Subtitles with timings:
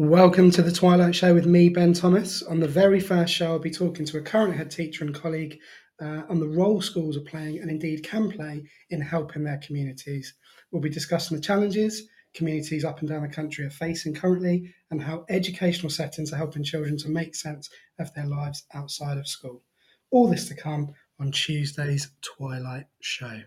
[0.00, 2.42] Welcome to the Twilight Show with me, Ben Thomas.
[2.44, 5.58] On the very first show, I'll be talking to a current head teacher and colleague
[6.00, 10.32] uh, on the role schools are playing and indeed can play in helping their communities.
[10.72, 15.02] We'll be discussing the challenges communities up and down the country are facing currently and
[15.02, 19.62] how educational settings are helping children to make sense of their lives outside of school.
[20.10, 23.42] All this to come on Tuesday's Twilight Show.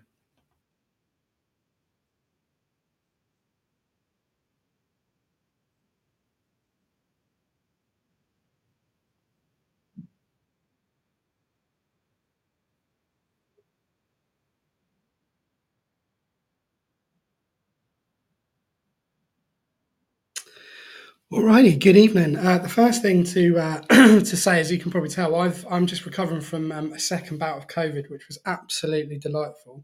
[21.34, 22.38] Alrighty, good evening.
[22.38, 25.88] Uh, the first thing to uh, to say, as you can probably tell, I've I'm
[25.88, 29.84] just recovering from um, a second bout of COVID, which was absolutely delightful.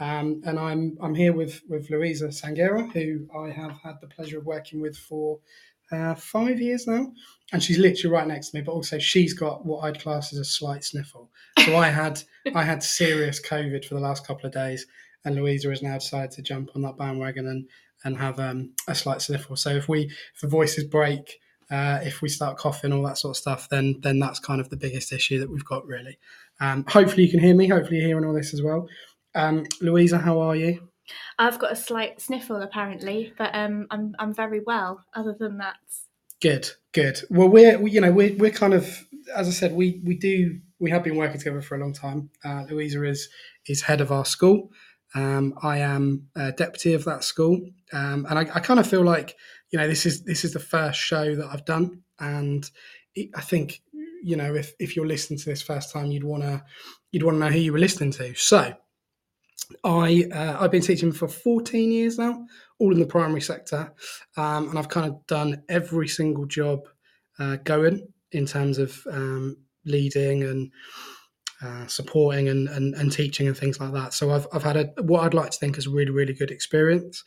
[0.00, 4.38] Um, and I'm I'm here with with Louisa Sanguera, who I have had the pleasure
[4.38, 5.38] of working with for
[5.92, 7.12] uh, five years now,
[7.52, 8.62] and she's literally right next to me.
[8.62, 11.30] But also, she's got what I'd class as a slight sniffle.
[11.64, 12.20] So I had
[12.56, 14.84] I had serious COVID for the last couple of days,
[15.24, 17.68] and Louisa has now decided to jump on that bandwagon and
[18.04, 19.56] and have um, a slight sniffle.
[19.56, 20.04] So if we
[20.34, 21.38] if the voices break,
[21.70, 24.70] uh, if we start coughing, all that sort of stuff, then then that's kind of
[24.70, 26.18] the biggest issue that we've got really.
[26.60, 27.68] Um, hopefully you can hear me.
[27.68, 28.88] Hopefully you're hearing all this as well.
[29.34, 30.88] Um, Louisa, how are you?
[31.38, 35.04] I've got a slight sniffle apparently, but um, I'm I'm very well.
[35.14, 35.76] Other than that,
[36.40, 37.20] good, good.
[37.30, 40.90] Well, we're you know we're we're kind of as I said we we do we
[40.90, 42.30] have been working together for a long time.
[42.44, 43.28] Uh, Louisa is
[43.66, 44.70] is head of our school.
[45.14, 47.60] Um, I am a deputy of that school,
[47.92, 49.36] um, and I, I kind of feel like
[49.70, 52.68] you know this is this is the first show that I've done, and
[53.14, 53.80] it, I think
[54.22, 56.62] you know if if you're listening to this first time, you'd want to
[57.10, 58.34] you'd want to know who you were listening to.
[58.34, 58.74] So
[59.84, 62.46] I uh, I've been teaching for 14 years now,
[62.78, 63.92] all in the primary sector,
[64.36, 66.80] um, and I've kind of done every single job
[67.38, 70.70] uh, going in terms of um, leading and
[71.62, 74.14] uh, supporting and, and, and, teaching and things like that.
[74.14, 76.50] So I've, I've had a, what I'd like to think is a really, really good
[76.50, 77.24] experience.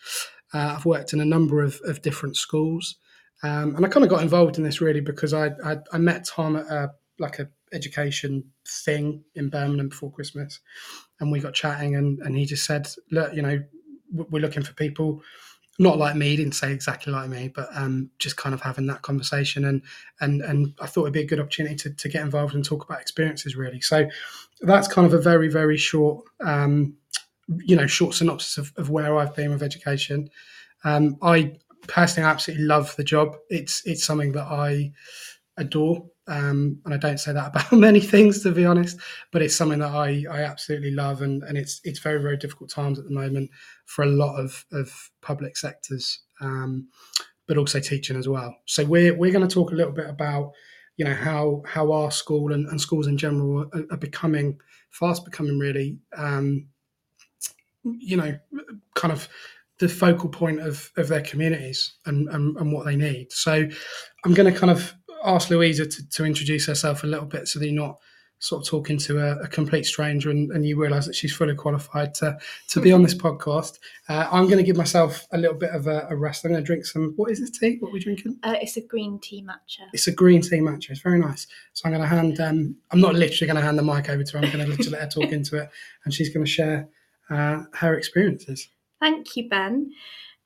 [0.53, 2.95] Uh, I've worked in a number of, of different schools.
[3.43, 6.25] Um, and I kind of got involved in this really because I, I, I met
[6.25, 10.59] Tom at a, like a education thing in Birmingham before Christmas.
[11.19, 13.61] And we got chatting and, and he just said, look, you know,
[14.13, 15.21] we're looking for people
[15.79, 19.01] not like me, didn't say exactly like me, but um, just kind of having that
[19.01, 19.65] conversation.
[19.65, 19.81] And
[20.19, 22.83] and and I thought it'd be a good opportunity to, to get involved and talk
[22.85, 23.81] about experiences really.
[23.81, 24.07] So
[24.61, 26.95] that's kind of a very very short, um,
[27.47, 30.29] you know, short synopsis of, of where I've been with education.
[30.83, 31.53] Um, I
[31.87, 33.37] personally absolutely love the job.
[33.49, 34.91] It's it's something that I
[35.57, 36.05] adore.
[36.31, 38.97] Um, and I don't say that about many things to be honest,
[39.31, 42.69] but it's something that I, I absolutely love, and, and it's it's very very difficult
[42.69, 43.49] times at the moment
[43.85, 46.87] for a lot of, of public sectors, um,
[47.47, 48.55] but also teaching as well.
[48.65, 50.53] So we're we're going to talk a little bit about
[50.95, 54.57] you know how how our school and, and schools in general are, are, becoming
[54.89, 56.65] fast becoming really um,
[57.83, 58.39] you know
[58.95, 59.27] kind of
[59.81, 63.31] the focal point of, of their communities and, and, and what they need.
[63.31, 63.67] So
[64.23, 64.93] I'm going to kind of
[65.23, 67.97] ask Louisa to, to introduce herself a little bit so that you're not
[68.41, 71.53] sort of talking to a, a complete stranger and, and you realise that she's fully
[71.53, 72.35] qualified to,
[72.67, 73.77] to be on this podcast.
[74.09, 76.43] Uh, I'm going to give myself a little bit of a, a, rest.
[76.43, 77.77] I'm going to drink some, what is this tea?
[77.79, 78.39] What are we drinking?
[78.41, 79.85] Uh, it's a green tea matcha.
[79.93, 80.89] It's a green tea matcha.
[80.89, 81.45] It's very nice.
[81.73, 84.23] So I'm going to hand, um, I'm not literally going to hand the mic over
[84.23, 84.43] to her.
[84.43, 85.69] I'm going to literally let her talk into it
[86.03, 86.89] and she's going to share
[87.29, 88.67] uh, her experiences.
[88.99, 89.91] Thank you, Ben.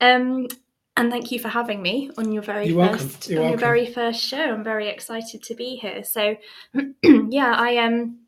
[0.02, 0.48] Um,
[0.96, 3.60] and thank you for having me on your very You're first You're on welcome.
[3.60, 4.38] your very first show.
[4.38, 6.02] I'm very excited to be here.
[6.04, 6.36] So,
[7.02, 7.92] yeah, I am.
[7.92, 8.18] Um,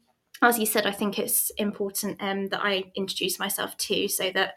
[0.41, 4.55] as you said, I think it's important um, that I introduce myself too, so that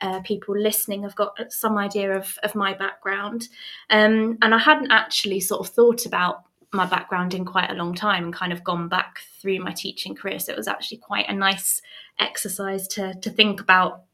[0.00, 3.48] uh, people listening have got some idea of, of my background.
[3.90, 7.94] Um, and I hadn't actually sort of thought about my background in quite a long
[7.94, 10.38] time and kind of gone back through my teaching career.
[10.38, 11.82] So it was actually quite a nice
[12.18, 14.04] exercise to to think about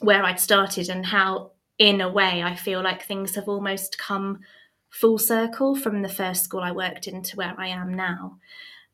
[0.00, 4.40] where I'd started and how in a way, I feel like things have almost come
[4.90, 8.38] full circle from the first school I worked in to where I am now.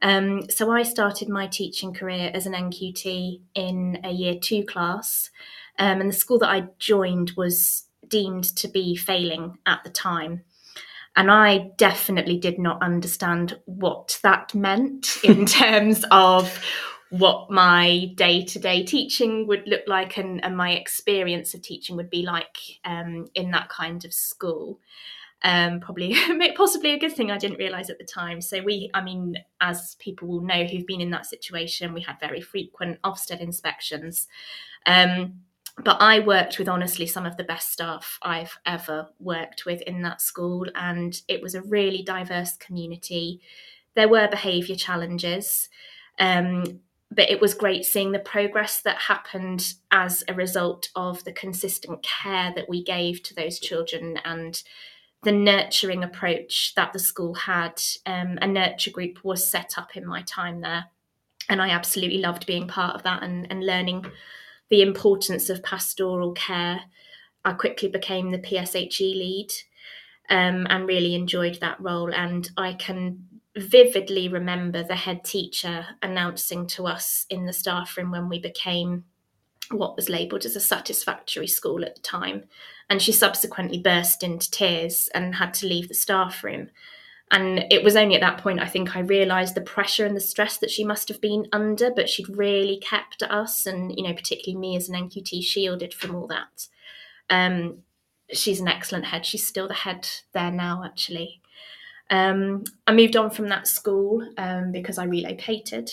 [0.01, 5.31] Um, so I started my teaching career as an NQT in a year two class,
[5.79, 10.43] um, and the school that I joined was deemed to be failing at the time.
[11.15, 16.65] And I definitely did not understand what that meant in terms of
[17.13, 21.95] what my day to day teaching would look like and, and, my experience of teaching
[21.95, 22.57] would be like
[22.87, 24.81] um, in that kind of school.
[25.45, 26.17] Um, probably,
[26.57, 28.41] possibly a good thing I didn't realize at the time.
[28.41, 32.19] So, we, I mean, as people will know who've been in that situation, we had
[32.19, 34.27] very frequent Ofsted inspections.
[34.87, 35.43] Um,
[35.85, 40.01] but I worked with honestly some of the best staff I've ever worked with in
[40.03, 43.43] that school, and it was a really diverse community.
[43.95, 45.69] There were behaviour challenges,
[46.19, 46.81] um,
[47.15, 52.03] but it was great seeing the progress that happened as a result of the consistent
[52.03, 54.63] care that we gave to those children and
[55.23, 57.81] the nurturing approach that the school had.
[58.07, 60.87] Um, a nurture group was set up in my time there,
[61.49, 64.07] and I absolutely loved being part of that and, and learning
[64.73, 66.81] the importance of pastoral care,
[67.45, 69.49] I quickly became the PSHE lead
[70.31, 72.11] um, and really enjoyed that role.
[72.11, 78.11] And I can vividly remember the head teacher announcing to us in the staff room
[78.11, 79.05] when we became
[79.71, 82.45] what was labelled as a satisfactory school at the time.
[82.89, 86.69] And she subsequently burst into tears and had to leave the staff room.
[87.31, 90.21] And it was only at that point I think I realised the pressure and the
[90.21, 94.13] stress that she must have been under, but she'd really kept us and, you know,
[94.13, 96.69] particularly me as an NQT shielded from all that.
[97.31, 97.79] Um,
[98.31, 99.25] she's an excellent head.
[99.25, 101.42] She's still the head there now, actually.
[102.11, 105.93] Um, I moved on from that school um, because I relocated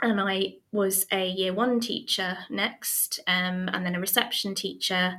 [0.00, 5.16] and I was a year one teacher next, um, and then a reception teacher,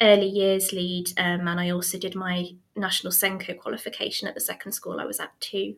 [0.00, 4.72] early years lead, um, and I also did my national SENCO qualification at the second
[4.72, 5.76] school I was at too.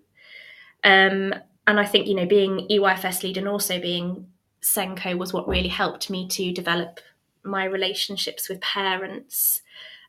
[0.85, 1.35] Um,
[1.67, 4.27] and I think you know being EYFS lead and also being
[4.63, 7.01] SENCO was what really helped me to develop
[7.45, 9.63] my relationships with parents.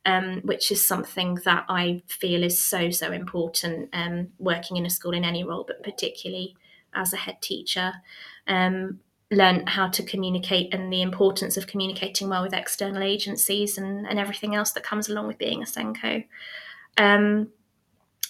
[0.05, 4.89] Um, which is something that I feel is so so important um, working in a
[4.89, 6.57] school in any role, but particularly
[6.93, 7.93] as a head teacher.
[8.45, 8.99] Um,
[9.31, 14.19] learn how to communicate and the importance of communicating well with external agencies and, and
[14.19, 16.25] everything else that comes along with being a SENCO.
[16.97, 17.49] Um,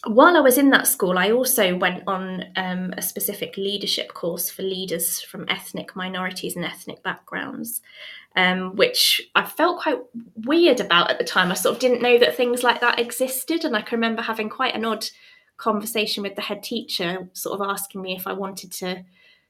[0.05, 4.49] while I was in that school, I also went on um, a specific leadership course
[4.49, 7.81] for leaders from ethnic minorities and ethnic backgrounds,
[8.35, 9.99] um, which I felt quite
[10.35, 11.51] weird about at the time.
[11.51, 14.49] I sort of didn't know that things like that existed, and I can remember having
[14.49, 15.05] quite an odd
[15.57, 19.03] conversation with the head teacher, sort of asking me if I wanted to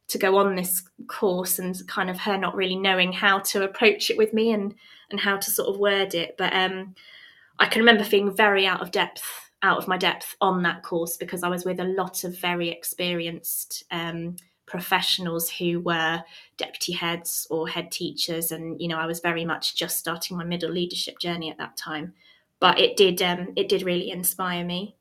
[0.05, 4.09] to go on this course and kind of her not really knowing how to approach
[4.09, 4.75] it with me and
[5.09, 6.93] and how to sort of word it but um
[7.57, 11.15] I can remember feeling very out of depth out of my depth on that course
[11.17, 14.35] because I was with a lot of very experienced um,
[14.65, 16.23] professionals who were
[16.57, 20.45] deputy heads or head teachers and you know I was very much just starting my
[20.45, 22.13] middle leadership journey at that time
[22.59, 24.95] but it did um, it did really inspire me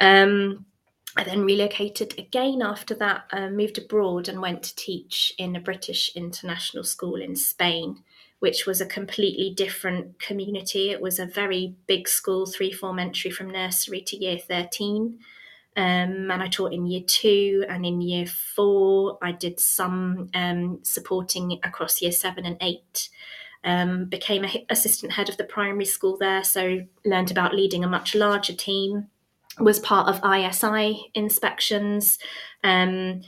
[0.00, 0.66] um,
[1.16, 5.60] I then relocated again after that, uh, moved abroad and went to teach in a
[5.60, 8.04] British international school in Spain,
[8.38, 10.90] which was a completely different community.
[10.90, 15.18] It was a very big school, three form entry from nursery to year 13.
[15.78, 19.16] Um, and I taught in year two and in year four.
[19.22, 23.08] I did some um, supporting across year seven and eight.
[23.62, 27.88] Um, became a assistant head of the primary school there, so learned about leading a
[27.88, 29.06] much larger team
[29.60, 32.18] was part of ISI inspections.
[32.64, 33.20] Um,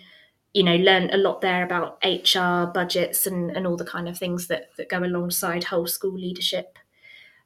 [0.53, 4.19] you know, learned a lot there about HR budgets and, and all the kind of
[4.19, 6.79] things that, that go alongside whole school leadership.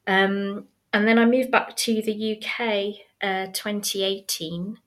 [0.07, 4.79] Um, and then I moved back to the UK uh, 2018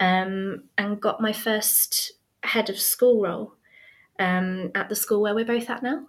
[0.00, 3.54] um, and got my first head of school role
[4.18, 6.06] um, at the school where we're both at now.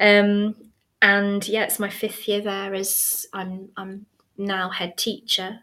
[0.00, 0.54] Um,
[1.00, 4.06] and yeah, it's my fifth year there as I'm I'm
[4.38, 5.60] now head teacher.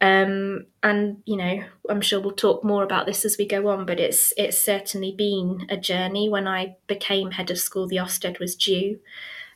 [0.00, 3.86] Um, and you know, I'm sure we'll talk more about this as we go on,
[3.86, 6.28] but it's it's certainly been a journey.
[6.28, 9.00] When I became head of school, the Ofsted was due,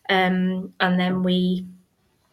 [0.09, 1.66] um, and then we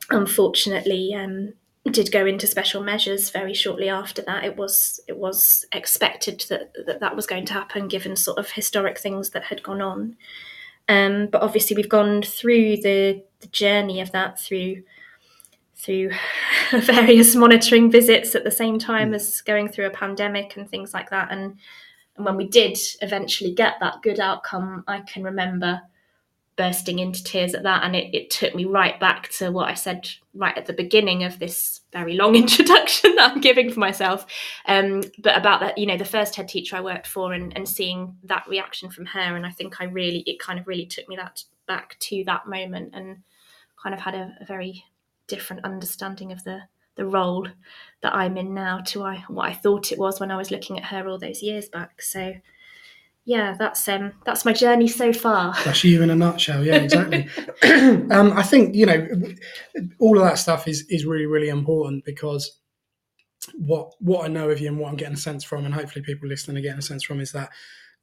[0.10, 1.54] unfortunately um,
[1.92, 4.44] did go into special measures very shortly after that.
[4.44, 8.52] It was it was expected that that, that was going to happen, given sort of
[8.52, 10.18] historic things that had gone on.
[10.90, 14.84] Um, but obviously, we've gone through the, the journey of that through
[15.76, 16.12] through
[16.72, 21.10] various monitoring visits at the same time as going through a pandemic and things like
[21.12, 21.32] that.
[21.32, 21.58] And,
[22.16, 25.82] and when we did eventually get that good outcome, I can remember
[26.58, 27.84] bursting into tears at that.
[27.84, 31.24] And it, it took me right back to what I said right at the beginning
[31.24, 34.26] of this very long introduction that I'm giving for myself.
[34.66, 37.70] Um, but about that, you know, the first head teacher I worked for and, and
[37.70, 39.36] seeing that reaction from her.
[39.36, 42.48] And I think I really, it kind of really took me that back to that
[42.48, 43.24] moment and
[43.82, 44.84] kind of had a, a very
[45.28, 46.62] different understanding of the
[46.96, 47.48] the role
[48.02, 50.80] that I'm in now to I, what I thought it was when I was looking
[50.80, 52.02] at her all those years back.
[52.02, 52.34] So
[53.28, 55.54] yeah, that's um that's my journey so far.
[55.66, 56.64] That's you in a nutshell.
[56.64, 57.28] Yeah, exactly.
[58.10, 59.06] um, I think you know
[60.00, 62.58] all of that stuff is is really really important because
[63.58, 66.06] what what I know of you and what I'm getting a sense from, and hopefully
[66.06, 67.50] people listening are getting a sense from, is that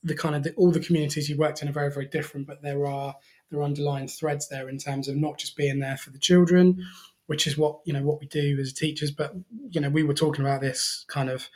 [0.03, 2.61] the kind of the, all the communities you worked in are very very different, but
[2.61, 3.15] there are
[3.51, 6.85] there are underlying threads there in terms of not just being there for the children,
[7.29, 9.11] which is what you know what we do as teachers.
[9.11, 9.35] But
[9.71, 11.49] you know, we were talking about this kind of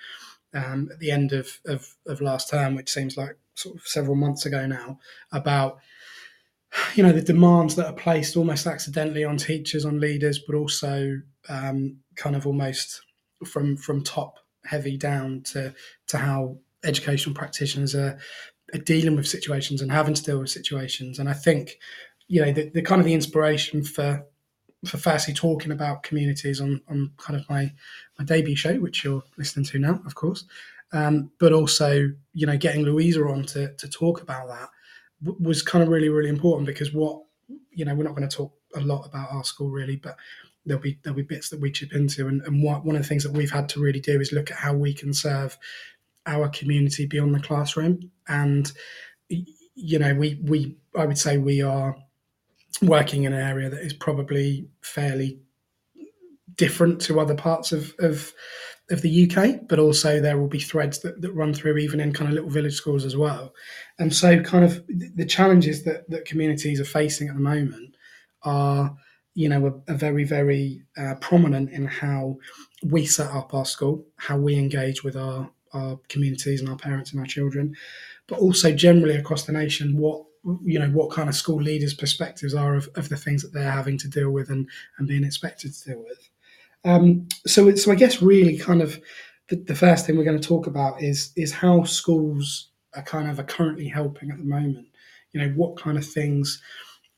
[0.54, 4.16] um, at the end of, of, of last term, which seems like sort of several
[4.16, 4.98] months ago now,
[5.32, 5.78] about
[6.94, 11.20] you know the demands that are placed almost accidentally on teachers, on leaders, but also
[11.48, 13.02] um, kind of almost
[13.44, 15.74] from from top heavy down to
[16.06, 18.18] to how educational practitioners are,
[18.74, 21.18] are dealing with situations and having to deal with situations.
[21.18, 21.78] And I think
[22.28, 24.24] you know the, the kind of the inspiration for
[24.84, 27.72] for firstly talking about communities on, on kind of my,
[28.16, 30.44] my debut show, which you're listening to now, of course,
[30.92, 34.68] um, but also, you know, getting Louisa on to, to talk about that
[35.22, 37.22] w- was kind of really, really important because what,
[37.70, 40.16] you know, we're not going to talk a lot about our school really, but
[40.66, 42.28] there'll be there'll be bits that we chip into.
[42.28, 44.50] And, and what, one of the things that we've had to really do is look
[44.50, 45.58] at how we can serve
[46.26, 48.10] our community beyond the classroom.
[48.26, 48.70] And,
[49.28, 51.96] you know, we, we I would say we are
[52.82, 55.40] working in an area that is probably fairly
[56.54, 58.32] different to other parts of, of
[58.90, 62.12] of the UK, but also there will be threads that, that run through even in
[62.12, 63.52] kind of little village schools as well.
[63.98, 67.96] And so, kind of the challenges that, that communities are facing at the moment
[68.42, 68.96] are,
[69.34, 72.38] you know, are, are very, very uh, prominent in how
[72.82, 77.12] we set up our school, how we engage with our, our communities and our parents
[77.12, 77.74] and our children,
[78.26, 80.24] but also generally across the nation, what
[80.62, 83.70] you know what kind of school leaders' perspectives are of, of the things that they're
[83.70, 86.27] having to deal with and, and being expected to deal with.
[86.84, 89.00] Um, so, so I guess really kind of
[89.48, 93.28] the, the, first thing we're going to talk about is is how schools are kind
[93.28, 94.86] of are currently helping at the moment.
[95.32, 96.62] You know, what kind of things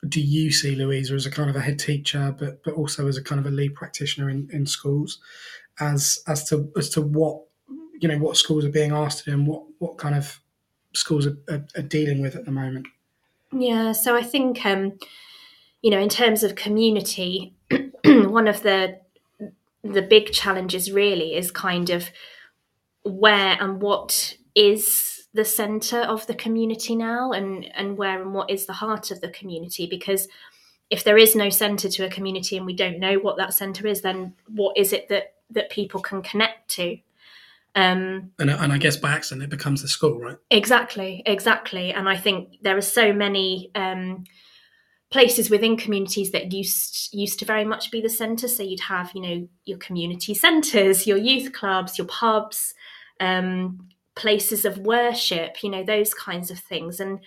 [0.08, 3.16] do you see, Louisa, as a kind of a head teacher, but but also as
[3.16, 5.18] a kind of a lead practitioner in, in schools,
[5.78, 7.42] as as to as to what
[8.00, 10.40] you know what schools are being asked to do and what what kind of
[10.94, 12.86] schools are, are, are dealing with at the moment.
[13.52, 14.98] Yeah, so I think, um,
[15.82, 17.54] you know, in terms of community,
[18.04, 19.00] one of the
[19.82, 22.10] the big challenges really is kind of
[23.02, 28.50] where and what is the center of the community now and and where and what
[28.50, 30.28] is the heart of the community because
[30.90, 33.86] if there is no center to a community and we don't know what that center
[33.86, 36.98] is then what is it that that people can connect to
[37.74, 40.36] um, and, and I guess by accident it becomes the school, right?
[40.50, 41.92] Exactly, exactly.
[41.92, 44.24] And I think there are so many um,
[45.10, 48.48] places within communities that used used to very much be the centre.
[48.48, 52.74] So you'd have, you know, your community centres, your youth clubs, your pubs,
[53.18, 57.00] um, places of worship, you know, those kinds of things.
[57.00, 57.20] And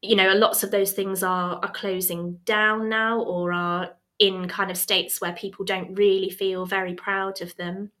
[0.00, 4.70] you know, lots of those things are are closing down now or are in kind
[4.70, 7.92] of states where people don't really feel very proud of them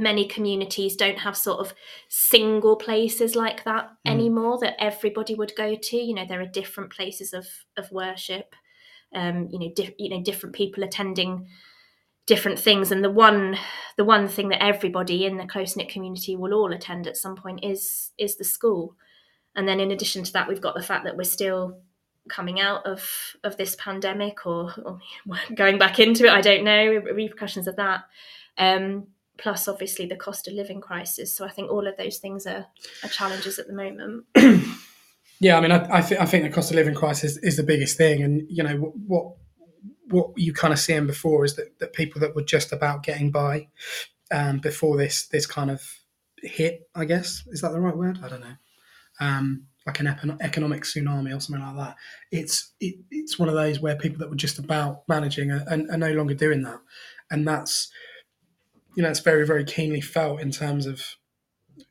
[0.00, 1.74] many communities don't have sort of
[2.08, 4.10] single places like that mm.
[4.10, 5.96] anymore that everybody would go to.
[5.96, 8.54] You know there are different places of of worship.
[9.14, 11.48] Um you know di- you know different people attending
[12.28, 12.92] different things.
[12.92, 13.58] And the one
[13.96, 17.34] the one thing that everybody in the close knit community will all attend at some
[17.34, 18.94] point is is the school.
[19.56, 21.80] And then in addition to that we've got the fact that we're still
[22.28, 23.02] coming out of
[23.42, 25.00] of this pandemic or, or
[25.56, 26.32] going back into it.
[26.32, 27.02] I don't know.
[27.12, 28.04] Repercussions of that.
[28.58, 29.08] Um
[29.38, 31.34] plus obviously the cost of living crisis.
[31.34, 32.66] So I think all of those things are,
[33.02, 34.24] are challenges at the moment.
[35.40, 37.62] yeah, I mean, I, I, th- I, think the cost of living crisis is the
[37.62, 39.34] biggest thing, and you know what
[40.10, 43.30] what you kind of seeing before is that, that people that were just about getting
[43.30, 43.68] by
[44.30, 45.82] um, before this this kind of
[46.42, 48.18] hit, I guess is that the right word?
[48.22, 48.56] I don't know.
[49.20, 51.96] Um, like an economic tsunami or something like that.
[52.30, 55.92] It's it, it's one of those where people that were just about managing are, are,
[55.92, 56.80] are no longer doing that,
[57.30, 57.90] and that's
[58.98, 61.00] you know, it's very, very keenly felt in terms of,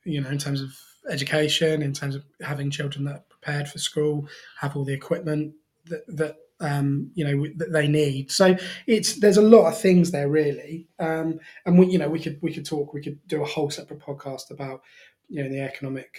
[0.03, 0.77] you know, in terms of
[1.09, 4.27] education, in terms of having children that are prepared for school,
[4.59, 5.53] have all the equipment
[5.85, 8.29] that, that um, you know that they need.
[8.29, 12.19] So it's there's a lot of things there really, um, and we you know we
[12.19, 14.81] could we could talk we could do a whole separate podcast about
[15.29, 16.17] you know the economic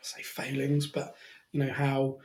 [0.00, 1.16] say failings, but
[1.52, 2.16] you know how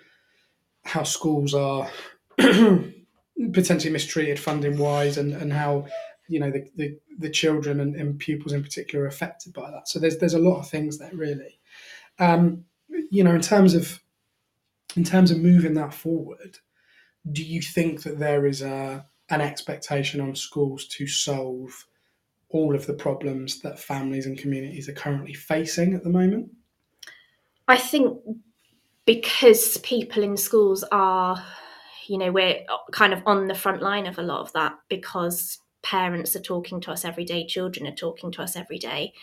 [0.85, 1.89] how schools are
[2.37, 5.87] potentially mistreated funding wise, and and how
[6.27, 9.87] you know the, the, the children and, and, pupils in particular are affected by that.
[9.87, 11.59] So there's there's a lot of things there really.
[12.19, 12.65] Um,
[13.09, 13.99] you know, in terms of
[14.95, 16.59] in terms of moving that forward,
[17.31, 21.85] do you think that there is a an expectation on schools to solve
[22.49, 26.49] all of the problems that families and communities are currently facing at the moment?
[27.67, 28.19] I think
[29.05, 31.43] because people in schools are,
[32.07, 32.59] you know, we're
[32.91, 36.81] kind of on the front line of a lot of that because parents are talking
[36.81, 39.13] to us every day, children are talking to us every day.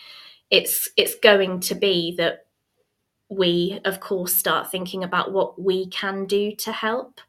[0.49, 2.45] It's it's going to be that
[3.29, 7.21] we, of course, start thinking about what we can do to help.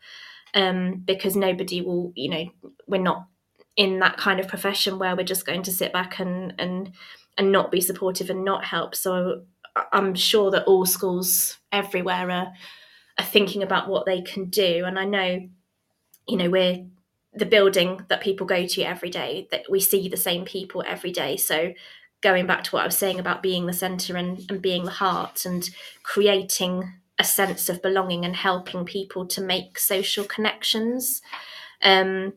[0.54, 2.44] Um, because nobody will, you know,
[2.86, 3.26] we're not
[3.74, 6.92] in that kind of profession where we're just going to sit back and and
[7.38, 8.94] and not be supportive and not help.
[8.94, 9.44] So
[9.92, 12.52] I'm sure that all schools everywhere are
[13.18, 14.84] are thinking about what they can do.
[14.84, 15.48] And I know,
[16.28, 16.84] you know, we're
[17.34, 21.12] the building that people go to every day, that we see the same people every
[21.12, 21.36] day.
[21.36, 21.72] So
[22.20, 24.90] going back to what I was saying about being the centre and, and being the
[24.90, 25.68] heart and
[26.02, 31.22] creating a sense of belonging and helping people to make social connections.
[31.82, 32.34] Um,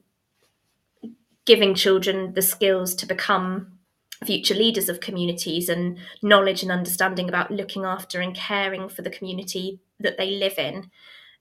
[1.45, 3.77] giving children the skills to become
[4.25, 9.09] future leaders of communities and knowledge and understanding about looking after and caring for the
[9.09, 10.89] community that they live in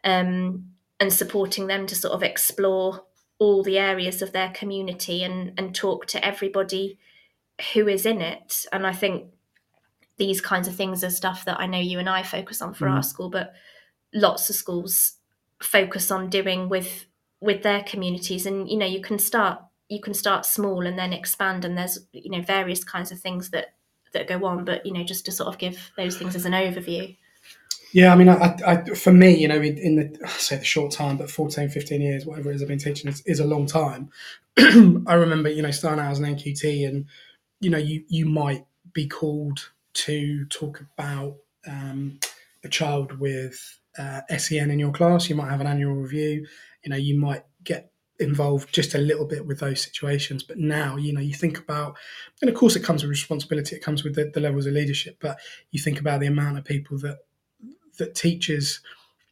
[0.04, 0.70] um,
[1.00, 3.04] and supporting them to sort of explore
[3.38, 6.98] all the areas of their community and, and talk to everybody
[7.72, 8.66] who is in it.
[8.72, 9.26] And I think
[10.16, 12.86] these kinds of things are stuff that I know you and I focus on for
[12.86, 12.92] mm.
[12.92, 13.52] our school, but
[14.12, 15.16] lots of schools
[15.60, 17.06] focus on doing with
[17.40, 18.46] with their communities.
[18.46, 21.98] And you know, you can start you can start small and then expand, and there's
[22.12, 23.74] you know various kinds of things that
[24.12, 24.64] that go on.
[24.64, 27.16] But you know, just to sort of give those things as an overview.
[27.94, 30.92] Yeah, I mean, I, I, for me, you know, in the I say the short
[30.92, 33.66] time, but 14, 15 years, whatever it is I've been teaching is, is a long
[33.66, 34.10] time.
[34.58, 37.06] I remember, you know, starting out as an NQT, and
[37.60, 41.36] you know, you you might be called to talk about
[41.68, 42.20] um,
[42.64, 45.30] a child with uh, SEN in your class.
[45.30, 46.46] You might have an annual review.
[46.84, 50.42] You know, you might get involved just a little bit with those situations.
[50.44, 51.96] But now, you know, you think about,
[52.42, 53.76] and of course, it comes with responsibility.
[53.76, 55.18] It comes with the, the levels of leadership.
[55.20, 55.38] But
[55.72, 57.18] you think about the amount of people that
[57.98, 58.80] that teachers,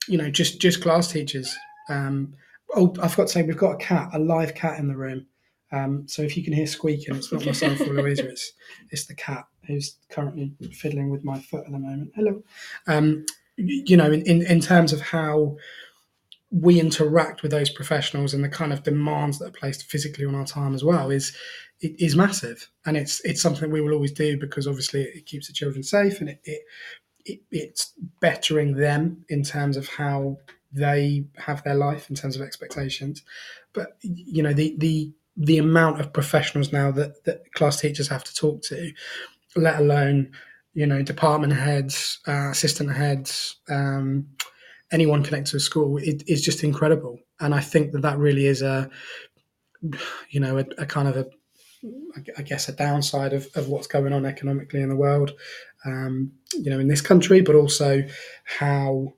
[0.09, 1.57] you know, just just class teachers.
[1.89, 2.35] Um,
[2.75, 5.27] oh, I forgot to say, we've got a cat, a live cat in the room.
[5.73, 8.53] Um, so if you can hear squeaking, it's not myself or Louisa, it's
[8.91, 12.13] it's the cat who's currently fiddling with my foot at the moment.
[12.15, 12.43] Hello.
[12.87, 13.25] Um,
[13.57, 15.57] you know, in, in, in terms of how
[16.51, 20.35] we interact with those professionals and the kind of demands that are placed physically on
[20.35, 21.35] our time as well is
[21.81, 25.53] is massive and it's it's something we will always do because obviously it keeps the
[25.53, 26.61] children safe and it, it
[27.25, 30.39] it, it's bettering them in terms of how
[30.73, 33.23] they have their life in terms of expectations.
[33.73, 38.25] But you know, the the the amount of professionals now that, that class teachers have
[38.25, 38.93] to talk to,
[39.57, 40.33] let alone
[40.75, 44.27] you know department heads, uh, assistant heads, um,
[44.91, 47.19] anyone connected to a school, it is just incredible.
[47.41, 48.91] And I think that that really is a
[50.31, 51.27] you know a, a kind of a
[52.37, 55.33] I guess a downside of, of what's going on economically in the world
[55.85, 58.03] um, you know, in this country, but also
[58.45, 59.15] how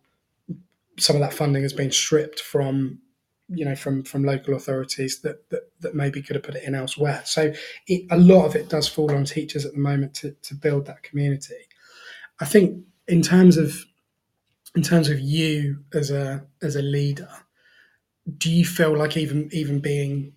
[0.99, 3.01] some of that funding has been stripped from
[3.49, 6.75] you know from from local authorities that that, that maybe could have put it in
[6.75, 7.23] elsewhere.
[7.25, 7.53] So
[7.87, 10.87] it, a lot of it does fall on teachers at the moment to, to build
[10.87, 11.69] that community.
[12.41, 13.85] I think in terms of
[14.75, 17.29] in terms of you as a as a leader
[18.39, 20.33] do you feel like even even being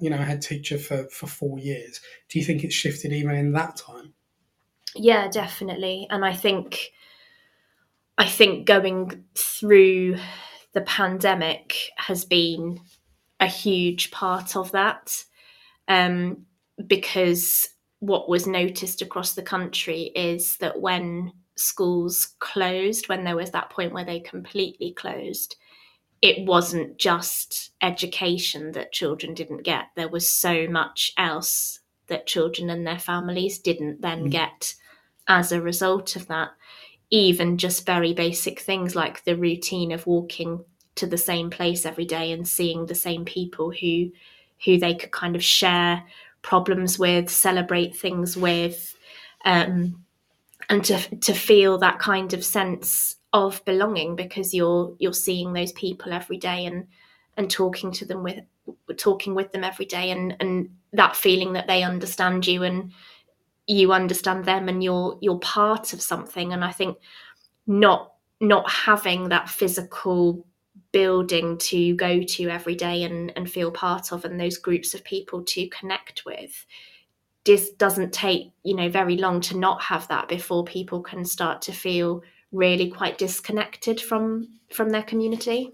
[0.00, 3.52] you know head teacher for for four years do you think it's shifted even in
[3.52, 4.14] that time
[4.94, 6.06] yeah, definitely.
[6.10, 6.92] And I think
[8.16, 10.16] I think going through
[10.72, 12.80] the pandemic has been
[13.40, 15.24] a huge part of that.
[15.88, 16.46] Um,
[16.86, 23.50] because what was noticed across the country is that when schools closed, when there was
[23.50, 25.56] that point where they completely closed,
[26.24, 29.88] it wasn't just education that children didn't get.
[29.94, 34.30] There was so much else that children and their families didn't then mm.
[34.30, 34.74] get
[35.28, 36.52] as a result of that.
[37.10, 42.06] Even just very basic things like the routine of walking to the same place every
[42.06, 44.10] day and seeing the same people who
[44.64, 46.02] who they could kind of share
[46.40, 48.96] problems with, celebrate things with,
[49.44, 50.02] um,
[50.70, 55.72] and to to feel that kind of sense of belonging because you're you're seeing those
[55.72, 56.86] people every day and
[57.36, 58.38] and talking to them with
[58.96, 62.92] talking with them every day and and that feeling that they understand you and
[63.66, 66.52] you understand them and you're you're part of something.
[66.52, 66.96] And i think
[67.66, 70.46] not not having that physical
[70.92, 75.02] building to go to every day and, and feel part of and those groups of
[75.02, 76.66] people to connect with
[77.44, 81.60] this doesn't take you know very long to not have that before people can start
[81.62, 82.22] to feel
[82.54, 85.72] really quite disconnected from from their community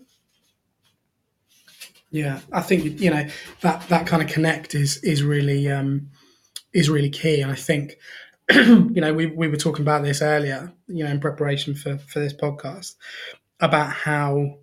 [2.11, 3.27] yeah i think you know
[3.61, 6.11] that that kind of connect is is really um
[6.73, 7.41] is really key.
[7.41, 7.97] And I think,
[8.53, 12.21] you know, we, we were talking about this earlier, you know, in preparation for, for
[12.21, 12.95] this podcast,
[13.61, 14.57] about how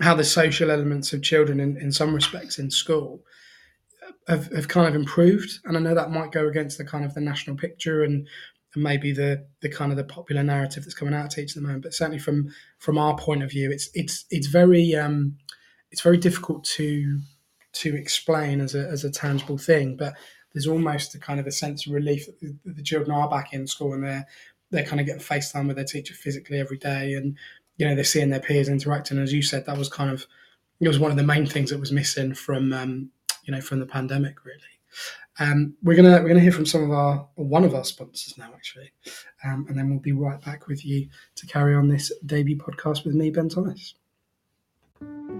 [0.00, 3.22] how the social elements of children in, in some respects in school
[4.26, 5.60] have, have kind of improved.
[5.64, 8.26] And I know that might go against the kind of the national picture and
[8.74, 11.62] and maybe the the kind of the popular narrative that's coming out of teaching at
[11.62, 11.82] the moment.
[11.82, 15.36] But certainly from from our point of view, it's it's it's very um,
[15.90, 17.20] it's very difficult to
[17.74, 19.96] to explain as a as a tangible thing.
[19.96, 20.14] But
[20.52, 23.52] there's almost a kind of a sense of relief that the, the children are back
[23.52, 24.26] in school and they're
[24.70, 27.36] they're kind of getting FaceTime with their teacher physically every day, and
[27.76, 29.18] you know they're seeing their peers interacting.
[29.18, 30.26] As you said, that was kind of
[30.80, 33.10] it was one of the main things that was missing from um,
[33.44, 34.58] you know from the pandemic really.
[35.38, 38.50] Um, we're gonna we're gonna hear from some of our one of our sponsors now
[38.54, 38.92] actually,
[39.44, 43.04] um, and then we'll be right back with you to carry on this debut podcast
[43.04, 43.94] with me, Ben Thomas.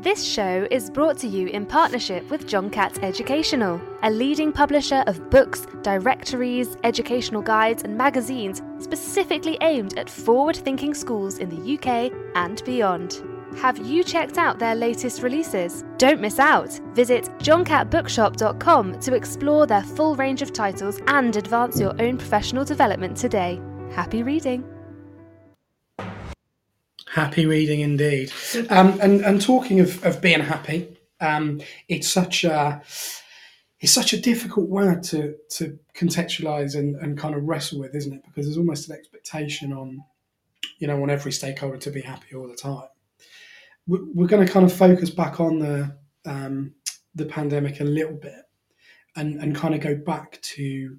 [0.01, 5.05] This show is brought to you in partnership with John Catt Educational, a leading publisher
[5.07, 11.75] of books, directories, educational guides, and magazines specifically aimed at forward thinking schools in the
[11.75, 13.23] UK and beyond.
[13.57, 15.85] Have you checked out their latest releases?
[15.99, 16.81] Don't miss out!
[16.95, 23.17] Visit johncattbookshop.com to explore their full range of titles and advance your own professional development
[23.17, 23.61] today.
[23.93, 24.65] Happy reading!
[27.09, 28.33] Happy reading indeed.
[28.71, 32.83] Um, and, and talking of, of being happy, um, it's such a
[33.81, 38.15] it's such a difficult word to to contextualize and, and kind of wrestle with, isn't
[38.15, 38.25] it?
[38.25, 40.03] Because there's almost an expectation on
[40.79, 42.89] you know on every stakeholder to be happy all the time
[43.87, 46.73] we're going to kind of focus back on the um,
[47.15, 48.45] the pandemic a little bit
[49.17, 50.97] and and kind of go back to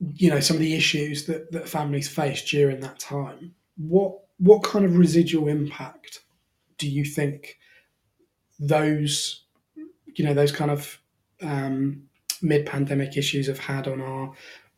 [0.00, 3.54] you know some of the issues that, that families faced during that time.
[3.76, 6.20] What what kind of residual impact
[6.78, 7.58] do you think
[8.58, 9.44] those
[10.16, 10.98] you know those kind of
[11.42, 12.02] um,
[12.42, 14.32] mid-pandemic issues have had on our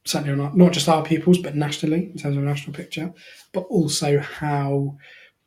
[0.05, 3.13] certainly on our, not just our pupils but nationally in terms of a national picture
[3.53, 4.97] but also how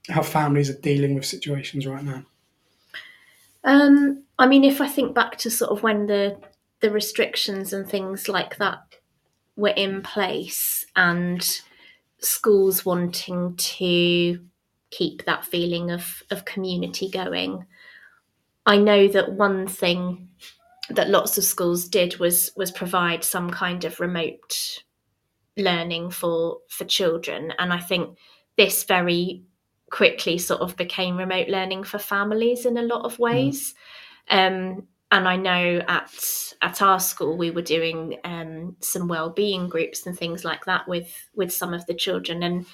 [0.10, 2.24] how families are dealing with situations right now?
[3.64, 6.40] Um, I mean, if I think back to sort of when the
[6.82, 8.80] the restrictions and things like that
[9.56, 11.62] were in place, and
[12.20, 14.40] schools wanting to
[14.92, 17.66] keep that feeling of of community going,
[18.66, 20.30] I know that one thing
[20.90, 24.84] that lots of schools did was was provide some kind of remote
[25.58, 28.18] learning for for children, and I think
[28.58, 29.42] this very
[29.90, 33.20] quickly sort of became remote learning for families in a lot of mm.
[33.20, 33.76] ways.
[34.30, 34.48] Mm.
[34.78, 40.06] Um, and I know at at our school we were doing um, some well-being groups
[40.06, 42.44] and things like that with with some of the children.
[42.44, 42.66] And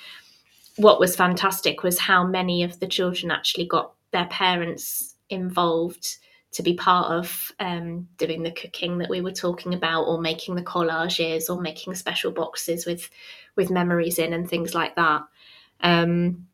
[0.78, 6.18] what was fantastic was how many of the children actually got their parents involved
[6.54, 10.56] to be part of um, doing the cooking that we were talking about, or making
[10.56, 13.10] the collages, or making special boxes with
[13.56, 15.22] with memories in and things like that.
[15.82, 16.48] Um,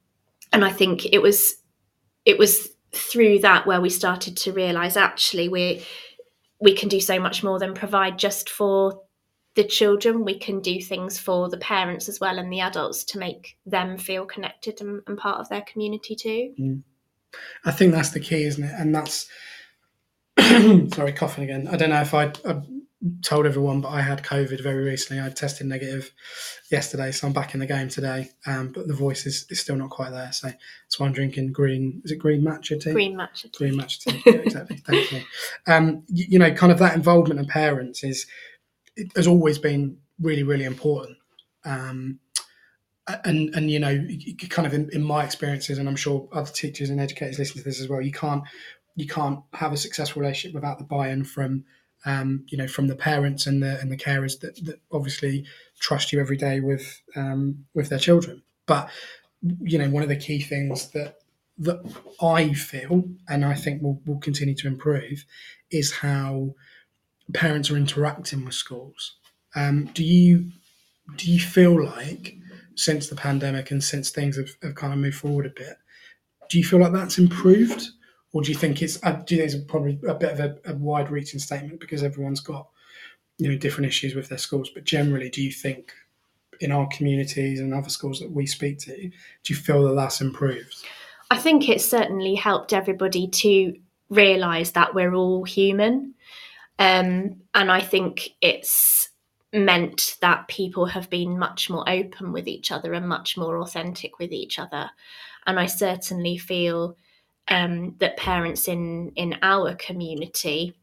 [0.58, 1.56] and I think it was
[2.26, 5.86] it was through that where we started to realize actually we
[6.60, 9.04] we can do so much more than provide just for
[9.54, 10.26] the children.
[10.26, 14.00] We can do things for the parents as well and the adults to make them
[14.00, 16.54] feel connected and, and part of their community too.
[16.60, 16.82] Mm.
[17.66, 18.74] i think that's the key isn't it?
[18.80, 19.30] And that's
[20.96, 21.68] sorry coughing again.
[21.68, 22.62] I don't know if I, I
[23.22, 25.22] told everyone, but I had COVID very recently.
[25.22, 26.12] I tested negative
[26.72, 28.30] yesterday, so I'm back in the game today.
[28.46, 30.32] Um, but the voice is, is still not quite there.
[30.32, 32.02] So that's why I'm drinking green.
[32.06, 32.92] Is it green matcha tea?
[32.92, 33.58] Green matcha tea.
[33.58, 34.22] Green matcha tea.
[34.26, 34.78] Yeah, exactly.
[34.86, 35.22] Thank you.
[35.68, 36.26] Um, you.
[36.30, 36.40] you.
[36.40, 38.28] know, kind of that involvement of parents is
[38.96, 41.18] it has always been really, really important.
[41.66, 42.20] Um,
[43.24, 44.06] and and you know,
[44.50, 47.64] kind of in, in my experiences, and I'm sure other teachers and educators listen to
[47.64, 48.02] this as well.
[48.02, 48.44] You can't
[48.98, 51.64] you can't have a successful relationship without the buy-in from
[52.06, 55.46] um, you know, from the parents and the and the carers that, that obviously
[55.80, 58.44] trust you every day with um, with their children.
[58.66, 58.90] But
[59.62, 61.20] you know, one of the key things that
[61.60, 61.80] that
[62.22, 65.26] I feel, and I think will will continue to improve,
[65.72, 66.54] is how
[67.34, 69.16] parents are interacting with schools.
[69.56, 70.52] Um, do you
[71.16, 72.36] do you feel like
[72.76, 75.78] since the pandemic and since things have, have kind of moved forward a bit,
[76.50, 77.90] do you feel like that's improved?
[78.34, 79.02] Or do you think it's?
[79.04, 82.40] Uh, do you think it's probably a bit of a, a wide-reaching statement because everyone's
[82.40, 82.68] got
[83.38, 84.70] you know different issues with their schools?
[84.70, 85.94] But generally, do you think
[86.60, 89.12] in our communities and other schools that we speak to, do
[89.46, 90.76] you feel that that's improved?
[91.30, 93.78] I think it's certainly helped everybody to
[94.10, 96.14] realise that we're all human,
[96.80, 99.10] um, and I think it's
[99.54, 104.20] meant that people have been much more open with each other and much more authentic
[104.20, 104.90] with each other.
[105.46, 106.98] And I certainly feel
[107.50, 110.76] um, that parents in in our community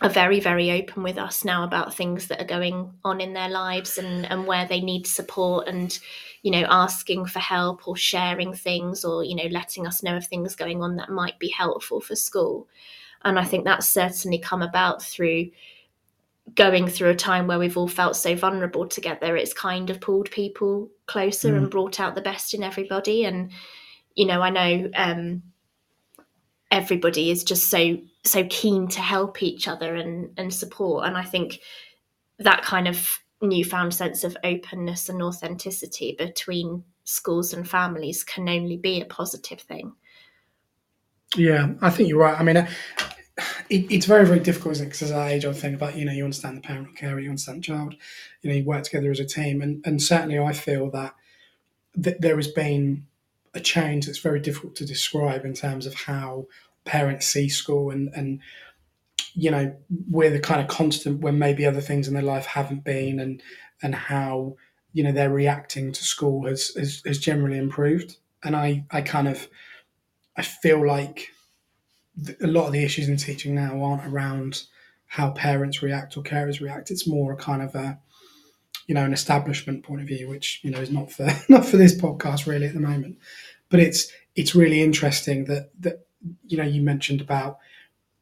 [0.00, 3.48] are very very open with us now about things that are going on in their
[3.48, 5.98] lives and and where they need support and
[6.42, 10.26] you know asking for help or sharing things or you know letting us know of
[10.26, 12.68] things going on that might be helpful for school
[13.24, 15.48] and i think that's certainly come about through
[16.54, 20.30] going through a time where we've all felt so vulnerable together, it's kind of pulled
[20.30, 21.56] people closer mm.
[21.56, 23.24] and brought out the best in everybody.
[23.24, 23.50] And
[24.14, 25.42] you know, I know um,
[26.70, 31.24] everybody is just so so keen to help each other and and support, and I
[31.24, 31.60] think
[32.38, 38.76] that kind of newfound sense of openness and authenticity between schools and families can only
[38.76, 39.92] be a positive thing.
[41.36, 42.38] Yeah, I think you're right.
[42.38, 42.68] I mean, uh,
[43.68, 44.80] it, it's very, very difficult.
[44.80, 47.58] As I age, I think about, you know, you understand the parent care, you understand
[47.58, 47.94] the child,
[48.42, 49.60] you know, you work together as a team.
[49.60, 51.14] And, and certainly I feel that,
[51.94, 53.06] that there has been
[53.56, 56.46] a change that's very difficult to describe in terms of how
[56.84, 58.40] parents see school and, and
[59.34, 59.76] you know,
[60.10, 63.42] we're the kind of constant when maybe other things in their life haven't been and,
[63.82, 64.56] and how,
[64.92, 68.16] you know, they're reacting to school has, has, has generally improved.
[68.42, 69.48] And I, I kind of,
[70.36, 71.28] I feel like
[72.42, 74.62] a lot of the issues in teaching now aren't around
[75.06, 76.90] how parents react or carers react.
[76.90, 77.98] It's more a kind of a,
[78.86, 81.76] you know, an establishment point of view, which you know is not for not for
[81.76, 83.18] this podcast really at the moment.
[83.68, 86.06] But it's it's really interesting that that
[86.46, 87.58] you know you mentioned about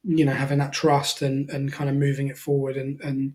[0.03, 3.35] you know having that trust and and kind of moving it forward and and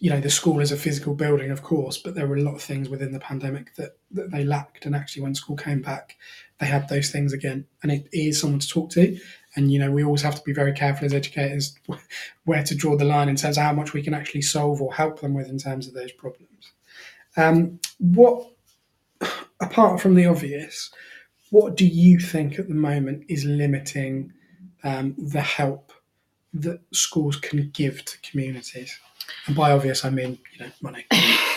[0.00, 2.54] you know the school is a physical building of course but there were a lot
[2.54, 4.86] of things within the pandemic that that they lacked.
[4.86, 6.16] And actually when school came back
[6.60, 7.66] they had those things again.
[7.82, 9.18] And it is someone to talk to
[9.56, 11.78] and you know, we always have to be very careful as educators
[12.44, 14.92] where to draw the line in terms of how much we can actually solve or
[14.92, 16.72] help them with in terms of those problems.
[17.36, 18.50] Um, what,
[19.60, 20.90] apart from the obvious,
[21.50, 24.32] what do you think at the moment is limiting
[24.82, 25.92] um, the help
[26.52, 28.98] that schools can give to communities?
[29.46, 31.06] And by obvious, I mean you know money,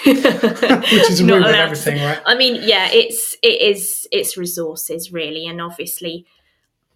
[0.05, 2.21] which is a root of everything, right?
[2.25, 6.25] I mean, yeah, it's it is it's resources really, and obviously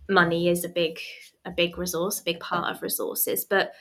[0.10, 1.00] money is a big
[1.46, 3.74] a big resource, a big part of resources, but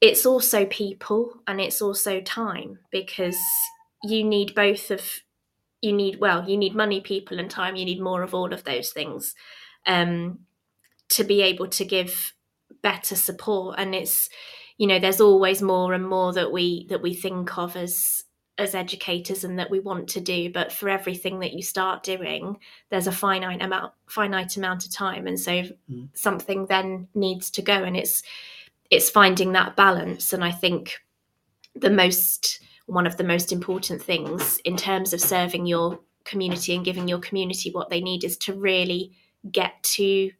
[0.00, 3.36] it's also people and it's also time because
[4.02, 5.20] you need both of
[5.82, 7.76] you need well you need money people and time.
[7.76, 9.34] You need more of all of those things
[9.86, 10.40] um,
[11.10, 12.34] to be able to give
[12.82, 13.76] better support.
[13.78, 14.30] And it's
[14.78, 18.24] you know there's always more and more that we that we think of as
[18.60, 22.56] as educators and that we want to do but for everything that you start doing
[22.90, 26.08] there's a finite amount finite amount of time and so mm.
[26.12, 28.22] something then needs to go and it's
[28.90, 30.98] it's finding that balance and i think
[31.74, 36.84] the most one of the most important things in terms of serving your community and
[36.84, 39.12] giving your community what they need is to really
[39.50, 40.30] get to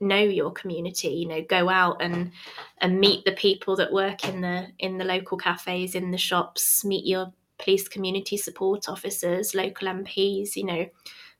[0.00, 2.32] know your community you know go out and
[2.78, 6.84] and meet the people that work in the in the local cafes in the shops
[6.84, 7.30] meet your
[7.62, 10.86] police community support officers, local MPs, you know,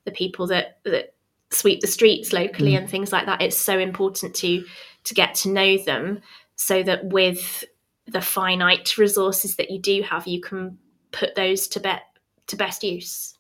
[0.05, 1.15] the people that, that
[1.51, 2.79] sweep the streets locally mm.
[2.79, 3.43] and things like that.
[3.43, 4.65] It's so important to
[5.03, 6.21] to get to know them
[6.57, 7.65] so that with
[8.07, 10.79] the finite resources that you do have, you can
[11.11, 12.03] put those to bet
[12.49, 13.35] to best use.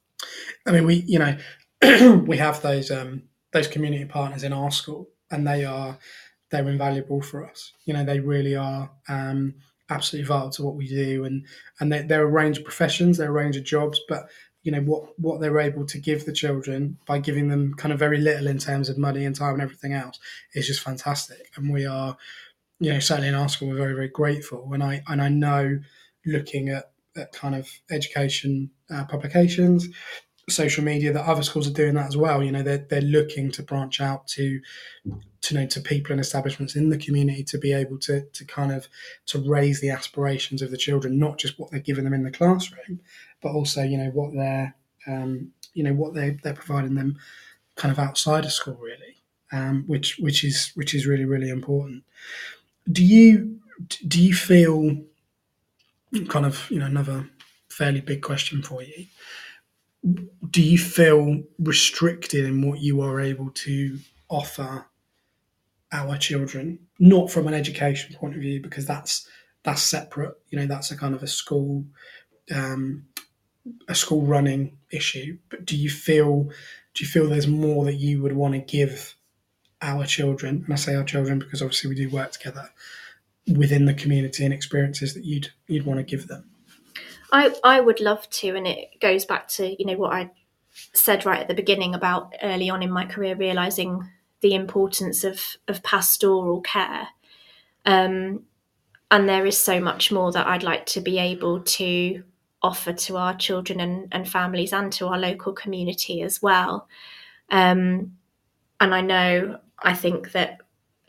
[0.66, 1.36] I mean, we you know
[2.26, 5.98] we have those um, those community partners in our school, and they are
[6.50, 7.72] they're invaluable for us.
[7.84, 8.90] You know, they really are.
[9.08, 9.54] Um,
[9.90, 11.46] absolutely vital to what we do, and
[11.78, 14.28] and they, they're a range of professions, they're a range of jobs, but
[14.62, 17.98] you know what what they're able to give the children by giving them kind of
[17.98, 20.18] very little in terms of money and time and everything else
[20.54, 22.16] is just fantastic, and we are,
[22.78, 25.80] you know, certainly in our school, we're very very grateful, and I and I know
[26.26, 29.88] looking at, at kind of education uh, publications
[30.50, 32.42] social media that other schools are doing that as well.
[32.42, 34.60] You know, they're they're looking to branch out to
[35.42, 38.72] to know to people and establishments in the community to be able to to kind
[38.72, 38.88] of
[39.26, 42.30] to raise the aspirations of the children, not just what they're giving them in the
[42.30, 43.00] classroom,
[43.42, 44.74] but also you know what they're
[45.06, 47.18] um, you know what they they're providing them
[47.76, 49.16] kind of outside of school really,
[49.52, 52.04] um, which which is which is really really important.
[52.90, 53.60] Do you
[54.06, 54.96] do you feel
[56.28, 57.28] kind of you know another
[57.68, 59.06] fairly big question for you?
[60.50, 64.86] Do you feel restricted in what you are able to offer
[65.92, 66.78] our children?
[66.98, 69.28] Not from an education point of view because that's
[69.62, 71.84] that's separate you know that's a kind of a school
[72.54, 73.04] um,
[73.88, 75.38] a school running issue.
[75.50, 76.50] But do you feel
[76.94, 79.16] do you feel there's more that you would want to give
[79.82, 82.68] our children and i say our children because obviously we do work together
[83.56, 86.49] within the community and experiences that you'd you'd want to give them
[87.32, 90.30] I I would love to, and it goes back to you know what I
[90.92, 94.08] said right at the beginning about early on in my career realizing
[94.40, 97.08] the importance of of pastoral care.
[97.86, 98.44] Um,
[99.10, 102.22] and there is so much more that I'd like to be able to
[102.62, 106.86] offer to our children and, and families and to our local community as well.
[107.50, 108.16] Um,
[108.80, 110.60] and I know, I think that,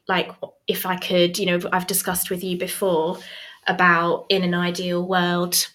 [0.07, 0.31] like,
[0.67, 3.19] if I could, you know, I've discussed with you before
[3.67, 5.67] about in an ideal world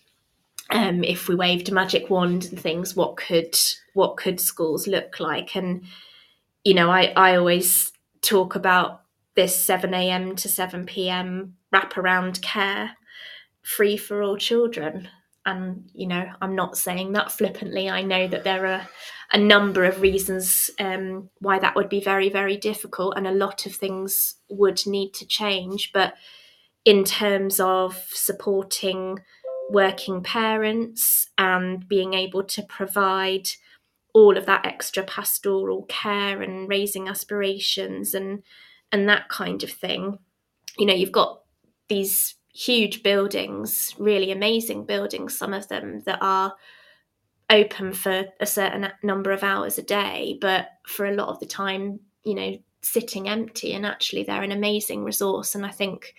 [0.70, 3.57] um, if we waved a magic wand and things what could
[3.94, 5.57] what could schools look like?
[5.57, 5.85] And
[6.66, 9.02] you know i i always talk about
[9.37, 12.96] this 7 a.m to 7 p.m wraparound care
[13.62, 15.09] free for all children.
[15.44, 17.88] And you know i'm not saying that flippantly.
[17.88, 18.88] I know that there are
[19.33, 23.66] a number of reasons um, why that would be very very difficult and a lot
[23.66, 25.92] of things would need to change.
[25.92, 26.14] But
[26.85, 29.20] in terms of supporting
[29.70, 33.48] working parents and being able to provide
[34.14, 38.42] all of that extra pastoral care and raising aspirations and
[38.92, 40.18] and that kind of thing.
[40.79, 41.42] You know you've got
[41.88, 46.55] these huge buildings really amazing buildings some of them that are
[47.50, 51.44] open for a certain number of hours a day but for a lot of the
[51.44, 55.55] time you know sitting empty and actually they're an amazing resource.
[55.55, 56.14] And i think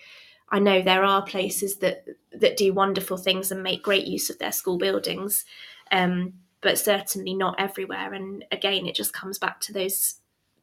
[0.50, 4.38] I know there are places that that do wonderful things and make great use of
[4.38, 5.44] their school buildings,
[5.90, 8.14] um, but certainly not everywhere.
[8.14, 10.20] And again, it just comes back to those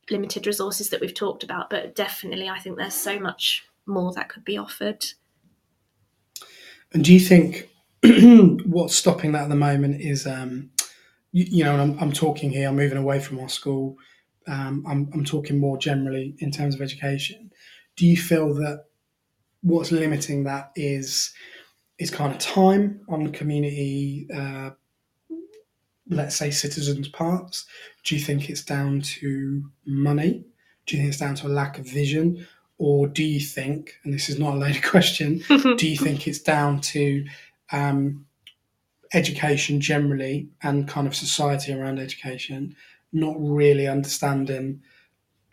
[0.09, 1.69] limited resources that we've talked about.
[1.69, 5.05] But definitely, I think there's so much more that could be offered.
[6.93, 7.69] And do you think
[8.65, 10.71] what's stopping that at the moment is, um,
[11.31, 13.97] you, you, know, I'm, I'm, talking here, I'm moving away from our school.
[14.47, 17.51] Um, I'm, I'm talking more generally in terms of education.
[17.95, 18.85] Do you feel that
[19.65, 21.33] what's limiting that is
[21.97, 24.69] is kind of time on community, uh,
[26.09, 27.65] let's say citizens' parts.
[28.03, 30.43] Do you think it's down to money?
[30.85, 32.45] Do you think it's down to a lack of vision?
[32.77, 36.39] Or do you think, and this is not a loaded question, do you think it's
[36.39, 37.25] down to
[37.71, 38.25] um,
[39.13, 42.75] education generally and kind of society around education
[43.13, 44.81] not really understanding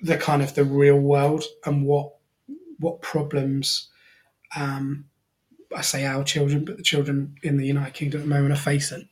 [0.00, 2.14] the kind of the real world and what
[2.80, 3.88] what problems
[4.56, 5.06] um,
[5.74, 8.56] I say our children, but the children in the United Kingdom at the moment are
[8.56, 9.08] facing?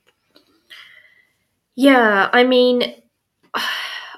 [1.75, 2.95] Yeah, I mean,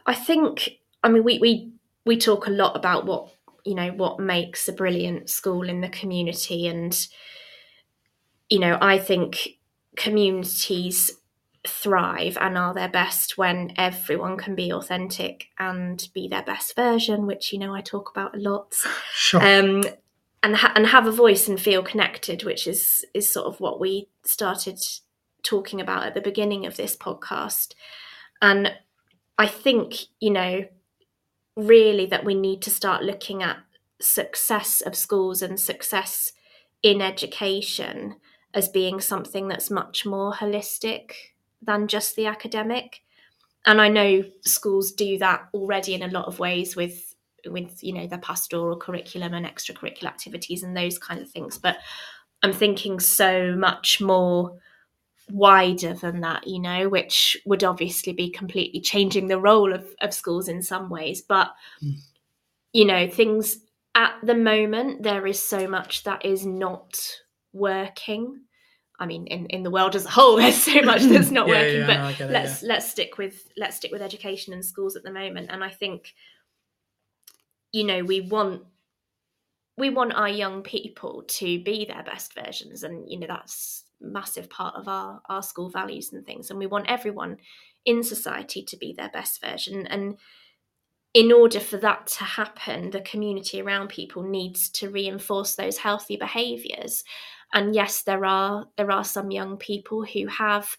[0.06, 1.72] I think, I mean, we, we,
[2.04, 3.32] we talk a lot about what,
[3.64, 6.66] you know, what makes a brilliant school in the community.
[6.66, 6.96] And,
[8.48, 9.58] you know, I think
[9.96, 11.12] communities
[11.64, 17.26] thrive and are their best when everyone can be authentic and be their best version,
[17.26, 18.74] which you know I talk about a lot.
[19.14, 19.40] Sure.
[19.40, 19.84] Um,
[20.42, 23.80] and ha- and have a voice and feel connected, which is is sort of what
[23.80, 24.80] we started
[25.42, 27.74] talking about at the beginning of this podcast.
[28.40, 28.74] And
[29.38, 30.64] I think you know
[31.56, 33.58] really that we need to start looking at
[34.00, 36.32] success of schools and success
[36.82, 38.16] in education
[38.54, 41.12] as being something that's much more holistic
[41.60, 43.02] than just the academic.
[43.64, 47.11] And I know schools do that already in a lot of ways with
[47.46, 51.76] with you know the pastoral curriculum and extracurricular activities and those kind of things but
[52.42, 54.58] i'm thinking so much more
[55.30, 60.12] wider than that you know which would obviously be completely changing the role of, of
[60.12, 61.52] schools in some ways but
[61.82, 61.94] mm.
[62.72, 63.58] you know things
[63.94, 66.98] at the moment there is so much that is not
[67.52, 68.40] working
[69.02, 71.54] I mean, in, in the world as a whole, there's so much that's not yeah,
[71.54, 71.80] working.
[71.80, 72.68] Yeah, but no, let's yeah.
[72.68, 75.48] let's stick with let's stick with education and schools at the moment.
[75.50, 76.14] And I think
[77.72, 78.62] you know we want
[79.78, 84.48] we want our young people to be their best versions and you know that's massive
[84.50, 87.36] part of our our school values and things and we want everyone
[87.84, 90.16] in society to be their best version and
[91.14, 96.16] in order for that to happen the community around people needs to reinforce those healthy
[96.16, 97.04] behaviors
[97.52, 100.76] and yes there are there are some young people who have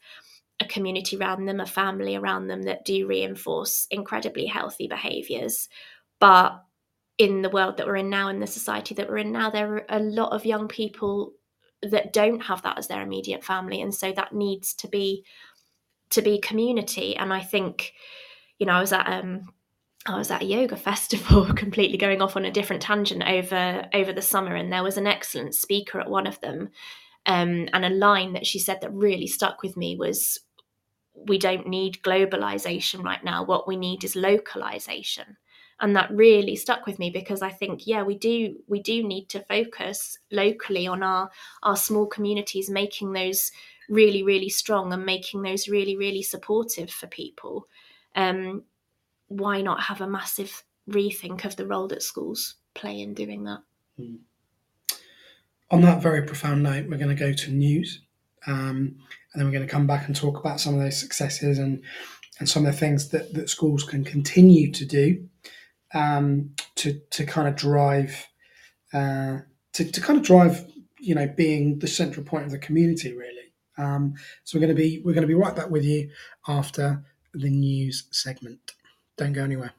[0.60, 5.70] a community around them a family around them that do reinforce incredibly healthy behaviors
[6.20, 6.64] but
[7.18, 9.76] in the world that we're in now, in the society that we're in now, there
[9.76, 11.34] are a lot of young people
[11.82, 15.26] that don't have that as their immediate family, and so that needs to be
[16.10, 17.16] to be community.
[17.16, 17.94] And I think,
[18.60, 19.50] you know, I was at um,
[20.06, 24.14] I was at a yoga festival, completely going off on a different tangent over over
[24.14, 26.70] the summer, and there was an excellent speaker at one of them,
[27.26, 30.40] um, and a line that she said that really stuck with me was,
[31.28, 33.44] "We don't need globalization right now.
[33.44, 35.38] What we need is localization."
[35.84, 39.28] And that really stuck with me because I think yeah we do we do need
[39.30, 41.30] to focus locally on our
[41.62, 43.52] our small communities making those
[43.90, 47.68] really really strong and making those really really supportive for people.
[48.16, 48.64] Um
[49.28, 53.60] why not have a massive rethink of the role that schools play in doing that?
[53.98, 54.16] Hmm.
[55.70, 58.02] on that very profound note we're going to go to news
[58.48, 58.98] um,
[59.32, 61.84] and then we're going to come back and talk about some of those successes and
[62.40, 65.30] and some of the things that, that schools can continue to do
[65.94, 68.28] um, to to kind of drive
[68.94, 69.40] uh,
[69.74, 70.66] to, to kind of drive
[71.04, 73.52] you know, being the central point of the community, really.
[73.78, 74.14] Um,
[74.44, 76.10] so we're going to be we're going to be right back with you
[76.48, 78.74] after the news segment.
[79.18, 79.74] Don't go anywhere.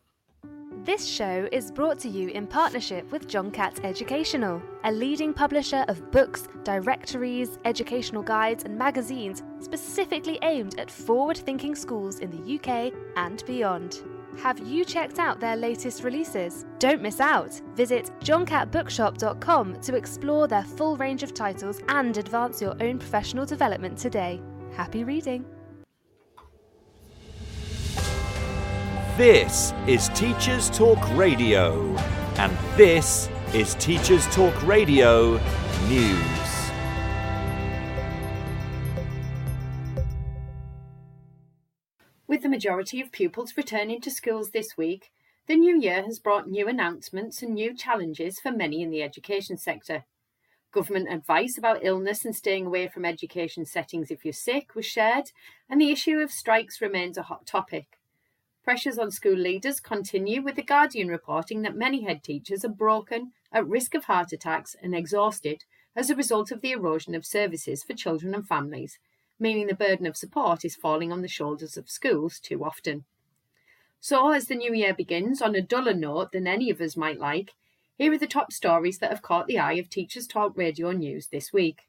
[0.84, 5.84] This show is brought to you in partnership with John Catt Educational, a leading publisher
[5.88, 12.58] of books, directories, educational guides, and magazines specifically aimed at forward thinking schools in the
[12.58, 14.02] UK and beyond.
[14.42, 16.66] Have you checked out their latest releases?
[16.78, 17.60] Don't miss out!
[17.74, 23.96] Visit johncattbookshop.com to explore their full range of titles and advance your own professional development
[23.96, 24.40] today.
[24.74, 25.44] Happy reading!
[29.16, 31.96] This is Teachers Talk Radio,
[32.36, 35.40] and this is Teachers Talk Radio
[35.88, 36.43] News.
[42.34, 45.12] With the majority of pupils returning to schools this week,
[45.46, 49.56] the new year has brought new announcements and new challenges for many in the education
[49.56, 50.04] sector.
[50.72, 55.30] Government advice about illness and staying away from education settings if you're sick was shared,
[55.70, 58.00] and the issue of strikes remains a hot topic.
[58.64, 63.30] Pressures on school leaders continue, with The Guardian reporting that many head teachers are broken,
[63.52, 65.62] at risk of heart attacks, and exhausted
[65.94, 68.98] as a result of the erosion of services for children and families,
[69.38, 73.04] meaning the burden of support is falling on the shoulders of schools too often.
[74.00, 77.18] So, as the new year begins on a duller note than any of us might
[77.18, 77.52] like,
[77.96, 81.28] here are the top stories that have caught the eye of Teachers Talk Radio News
[81.28, 81.82] this week.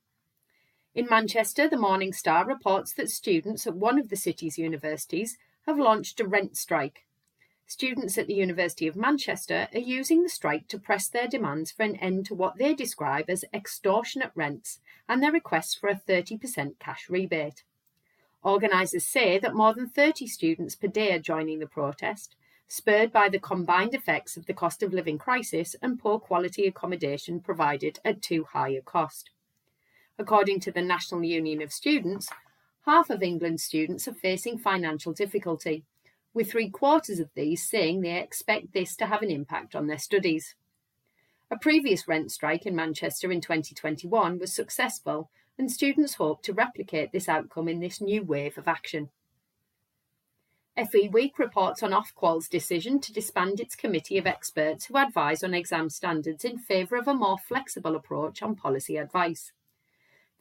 [0.93, 5.77] In Manchester, the Morning Star reports that students at one of the city's universities have
[5.77, 7.05] launched a rent strike.
[7.67, 11.83] Students at the University of Manchester are using the strike to press their demands for
[11.83, 16.79] an end to what they describe as extortionate rents and their requests for a 30%
[16.79, 17.63] cash rebate.
[18.43, 22.35] Organisers say that more than 30 students per day are joining the protest,
[22.67, 27.39] spurred by the combined effects of the cost of living crisis and poor quality accommodation
[27.39, 29.29] provided at too high a cost.
[30.17, 32.29] According to the National Union of Students,
[32.85, 35.83] half of England's students are facing financial difficulty,
[36.33, 39.97] with three quarters of these saying they expect this to have an impact on their
[39.97, 40.55] studies.
[41.55, 47.13] A previous rent strike in Manchester in 2021 was successful, and students hope to replicate
[47.13, 49.07] this outcome in this new wave of action.
[50.75, 55.53] FE Week reports on Ofqual's decision to disband its committee of experts who advise on
[55.53, 59.53] exam standards in favour of a more flexible approach on policy advice.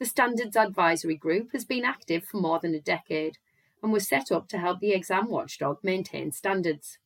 [0.01, 3.39] The Standards Advisory Group has been active for more than a decade
[3.85, 6.99] and was set up to help the exam watchdog maintain standards.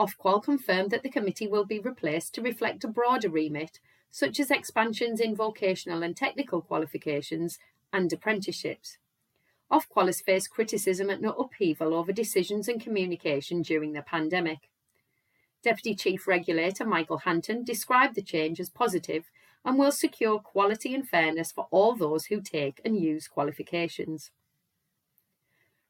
[0.00, 3.80] Ofqual confirmed that the committee will be replaced to reflect a broader remit,
[4.10, 7.58] such as expansions in vocational and technical qualifications
[7.92, 8.96] and apprenticeships.
[9.70, 14.70] Ofqual has faced criticism and no upheaval over decisions and communication during the pandemic.
[15.62, 19.30] Deputy Chief Regulator Michael Hanton described the change as positive
[19.66, 24.30] and will secure quality and fairness for all those who take and use qualifications.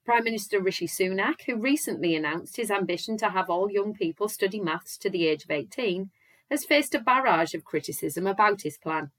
[0.04, 4.58] Prime Minister Rishi Sunak, who recently announced his ambition to have all young people study
[4.58, 6.10] maths to the age of 18,
[6.50, 9.10] has faced a barrage of criticism about his plan.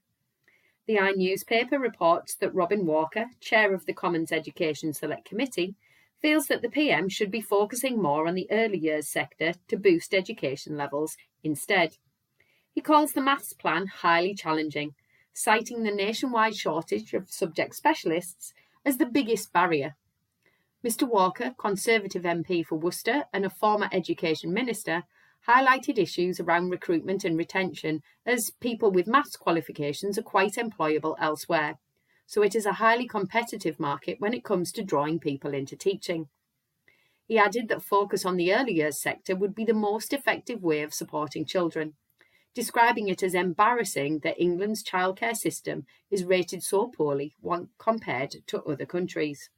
[0.88, 5.76] The i newspaper reports that Robin Walker, chair of the Commons Education Select Committee,
[6.20, 10.14] feels that the PM should be focusing more on the early years sector to boost
[10.14, 11.98] education levels instead.
[12.74, 14.96] He calls the maths plan highly challenging,
[15.34, 18.54] citing the nationwide shortage of subject specialists
[18.84, 19.96] as the biggest barrier.
[20.84, 25.04] Mr Walker, Conservative MP for Worcester and a former Education Minister,
[25.48, 31.78] highlighted issues around recruitment and retention as people with maths qualifications are quite employable elsewhere.
[32.26, 36.30] So it is a highly competitive market when it comes to drawing people into teaching.
[37.28, 40.82] He added that focus on the early years sector would be the most effective way
[40.82, 41.94] of supporting children
[42.54, 48.62] describing it as embarrassing that England's childcare system is rated so poorly when compared to
[48.64, 49.50] other countries.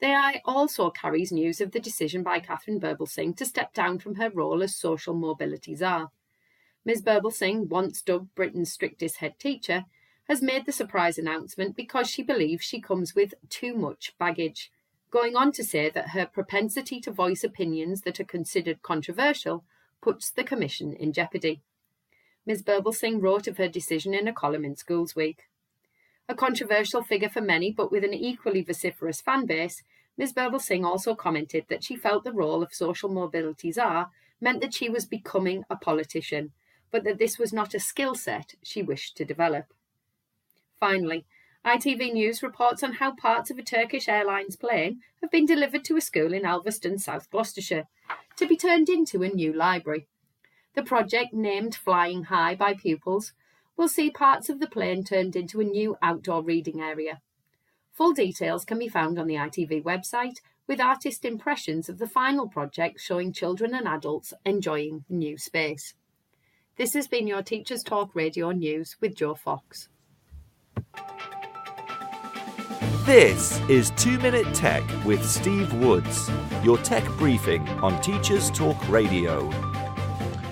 [0.00, 4.14] The i also carries news of the decision by Katharine Birbalsingh to step down from
[4.14, 6.10] her role as social mobility czar.
[6.86, 7.02] Ms.
[7.02, 9.84] Birbalsingh, once dubbed Britain's strictest head teacher,
[10.26, 14.72] has made the surprise announcement because she believes she comes with too much baggage,
[15.10, 19.64] going on to say that her propensity to voice opinions that are considered controversial
[20.00, 21.60] puts the Commission in jeopardy.
[22.46, 22.62] Ms.
[22.62, 25.49] Birbalsingh wrote of her decision in a column in Schools Week.
[26.30, 29.82] A controversial figure for many, but with an equally vociferous fan base,
[30.16, 30.32] Ms.
[30.32, 34.10] Birbalsingh also commented that she felt the role of social mobility czar
[34.40, 36.52] meant that she was becoming a politician,
[36.92, 39.74] but that this was not a skill set she wished to develop.
[40.78, 41.26] Finally,
[41.64, 45.96] ITV News reports on how parts of a Turkish Airlines plane have been delivered to
[45.96, 47.88] a school in Alveston, South Gloucestershire,
[48.36, 50.06] to be turned into a new library.
[50.74, 53.32] The project, named Flying High by pupils,
[53.80, 57.18] will see parts of the plane turned into a new outdoor reading area.
[57.94, 62.46] Full details can be found on the ITV website with artist impressions of the final
[62.46, 65.94] project showing children and adults enjoying the new space.
[66.76, 69.88] This has been your Teachers Talk Radio News with Joe Fox.
[73.06, 76.30] This is 2 Minute Tech with Steve Woods,
[76.62, 79.69] your tech briefing on Teachers Talk Radio.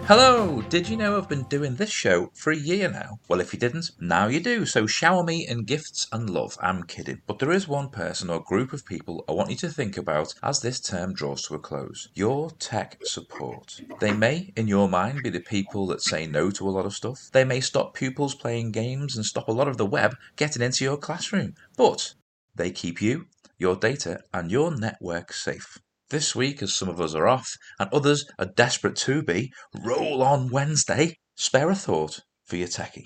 [0.09, 0.63] Hello!
[0.71, 3.21] Did you know I've been doing this show for a year now?
[3.29, 4.65] Well, if you didn't, now you do.
[4.65, 6.57] So shower me in gifts and love.
[6.63, 7.21] I'm kidding.
[7.27, 10.33] But there is one person or group of people I want you to think about
[10.43, 13.83] as this term draws to a close your tech support.
[14.01, 16.95] They may, in your mind, be the people that say no to a lot of
[16.95, 17.29] stuff.
[17.33, 20.85] They may stop pupils playing games and stop a lot of the web getting into
[20.85, 21.55] your classroom.
[21.77, 22.15] But
[22.55, 23.27] they keep you,
[23.59, 25.77] your data, and your network safe.
[26.11, 29.53] This week, as some of us are off and others are desperate to be,
[29.85, 33.05] roll on Wednesday, spare a thought for your techie.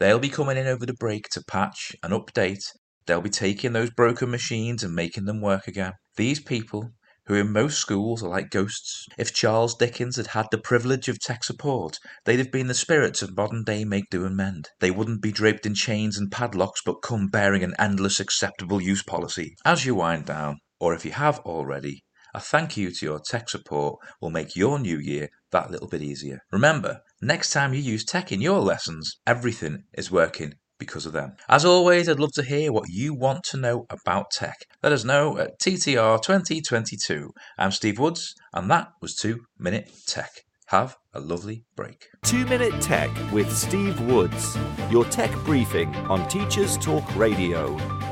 [0.00, 2.64] They'll be coming in over the break to patch and update.
[3.06, 5.92] They'll be taking those broken machines and making them work again.
[6.16, 6.90] These people,
[7.26, 11.20] who in most schools are like ghosts, if Charles Dickens had had the privilege of
[11.20, 14.68] tech support, they'd have been the spirits of modern day make do and mend.
[14.80, 19.04] They wouldn't be draped in chains and padlocks, but come bearing an endless acceptable use
[19.04, 19.54] policy.
[19.64, 22.02] As you wind down, or if you have already,
[22.36, 26.02] a thank you to your tech support will make your new year that little bit
[26.02, 26.40] easier.
[26.52, 31.32] Remember, next time you use tech in your lessons, everything is working because of them.
[31.48, 34.58] As always, I'd love to hear what you want to know about tech.
[34.82, 37.30] Let us know at TTR 2022.
[37.56, 40.30] I'm Steve Woods, and that was 2 Minute Tech.
[40.66, 42.06] Have a lovely break.
[42.24, 44.58] 2 Minute Tech with Steve Woods,
[44.90, 48.05] your tech briefing on Teachers Talk Radio.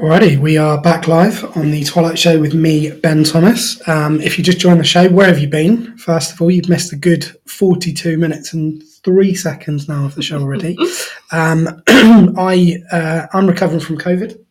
[0.00, 3.86] Alrighty, we are back live on the Twilight Show with me, Ben Thomas.
[3.86, 5.94] Um, if you just joined the show, where have you been?
[5.98, 10.22] First of all, you've missed a good 42 minutes and three seconds now of the
[10.22, 10.78] show already.
[11.32, 14.42] um, I, uh, I'm recovering from COVID,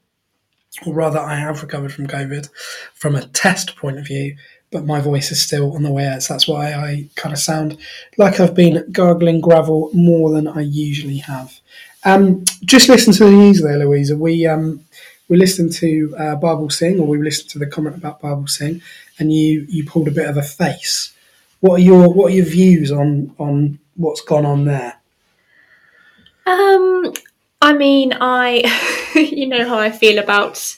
[0.86, 2.47] or rather, I have recovered from COVID
[2.93, 4.38] from a test point of view,
[4.70, 6.22] but my voice is still on the way out.
[6.22, 7.76] So that's why I kind of sound
[8.20, 11.60] like I've been gargling gravel more than I usually have.
[12.06, 14.16] Um, just listen to the news there, Louisa.
[14.16, 14.86] We um,
[15.30, 18.82] we listened to uh, Birbalsingh, or we listened to the comment about Bible Sing,
[19.18, 21.14] and you you pulled a bit of a face.
[21.62, 24.96] What are your what are your views on on what's gone on there?
[26.46, 27.14] Um,
[27.62, 28.64] I mean, I,
[29.16, 30.78] you know how I feel about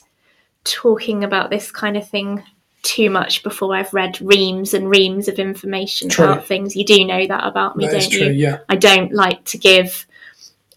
[0.64, 2.42] talking about this kind of thing
[2.82, 6.26] too much before I've read reams and reams of information True.
[6.26, 6.74] about things.
[6.76, 8.26] You do know that about me, That don't true.
[8.26, 8.32] you?
[8.32, 8.58] Yeah.
[8.68, 10.04] I don't like to give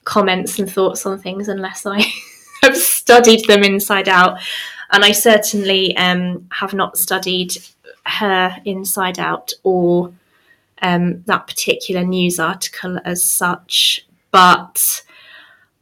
[0.04, 2.06] comments and thoughts on things unless I
[2.66, 4.40] have studied them inside out.
[4.92, 7.58] And I certainly um, have not studied
[8.06, 10.14] her inside out or
[10.82, 14.06] um, that particular news article as such.
[14.32, 15.02] But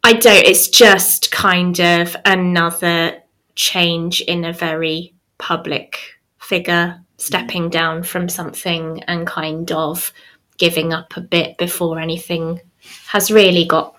[0.03, 3.21] I don't, it's just kind of another
[3.55, 5.99] change in a very public
[6.39, 10.11] figure stepping down from something and kind of
[10.57, 12.59] giving up a bit before anything
[13.07, 13.95] has really got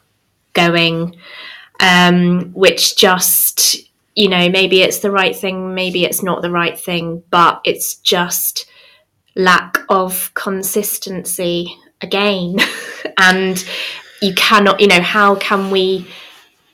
[0.53, 1.17] going,
[1.81, 3.77] um, which just,
[4.15, 7.97] you know, maybe it's the right thing, maybe it's not the right thing, but it's
[7.97, 8.67] just
[9.37, 12.59] lack of consistency again.
[13.19, 13.65] and
[14.23, 16.07] you cannot, you know, how can we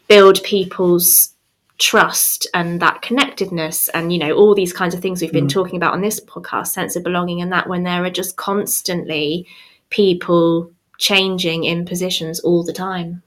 [0.09, 1.34] build people's
[1.80, 5.76] trust and that connectedness and you know all these kinds of things we've been talking
[5.76, 9.46] about on this podcast sense of belonging and that when there are just constantly
[9.88, 13.22] people changing in positions all the time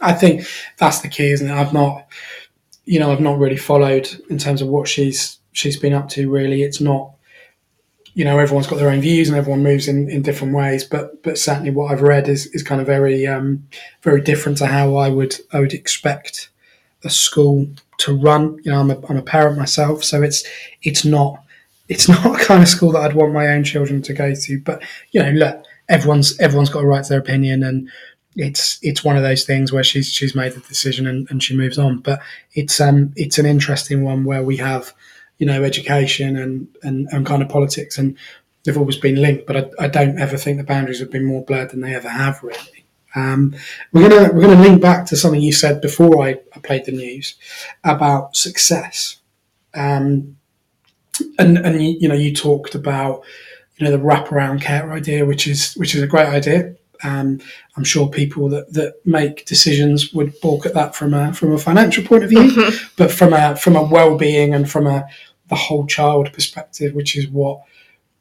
[0.00, 0.46] I think
[0.78, 1.52] that's the key, isn't it?
[1.52, 2.06] I've not,
[2.84, 6.30] you know, I've not really followed in terms of what she's she's been up to.
[6.30, 7.12] Really, it's not,
[8.14, 10.84] you know, everyone's got their own views and everyone moves in, in different ways.
[10.84, 13.66] But but certainly what I've read is, is kind of very um,
[14.02, 16.50] very different to how I would I would expect
[17.04, 17.66] a school
[17.98, 18.58] to run.
[18.64, 20.44] You know, I'm a, I'm a parent myself, so it's
[20.82, 21.42] it's not
[21.88, 24.60] it's not a kind of school that I'd want my own children to go to.
[24.60, 27.90] But you know, look, everyone's everyone's got a right to their opinion and
[28.36, 31.56] it's it's one of those things where she's she's made the decision and, and she
[31.56, 31.98] moves on.
[31.98, 32.20] But
[32.52, 34.92] it's um it's an interesting one where we have
[35.38, 38.16] you know education and and, and kind of politics and
[38.64, 39.46] they've always been linked.
[39.46, 42.08] But I, I don't ever think the boundaries have been more blurred than they ever
[42.08, 42.84] have really.
[43.16, 43.54] Um,
[43.92, 46.92] we're gonna we're gonna link back to something you said before I, I played the
[46.92, 47.36] news
[47.84, 49.18] about success.
[49.72, 50.36] Um,
[51.38, 53.22] and and you, you know you talked about
[53.76, 56.74] you know the wraparound care idea, which is which is a great idea.
[57.04, 57.40] Um,
[57.76, 61.58] I'm sure people that, that make decisions would balk at that from a from a
[61.58, 65.06] financial point of view, but from a from a well being and from a
[65.48, 67.60] the whole child perspective, which is what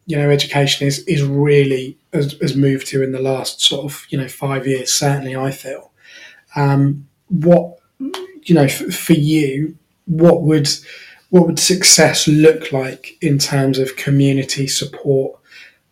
[0.05, 4.05] you know education is is really has, has moved to in the last sort of
[4.09, 4.93] you know five years.
[4.93, 5.91] Certainly, I feel.
[6.55, 10.67] Um, what you know f- for you, what would
[11.29, 15.39] what would success look like in terms of community support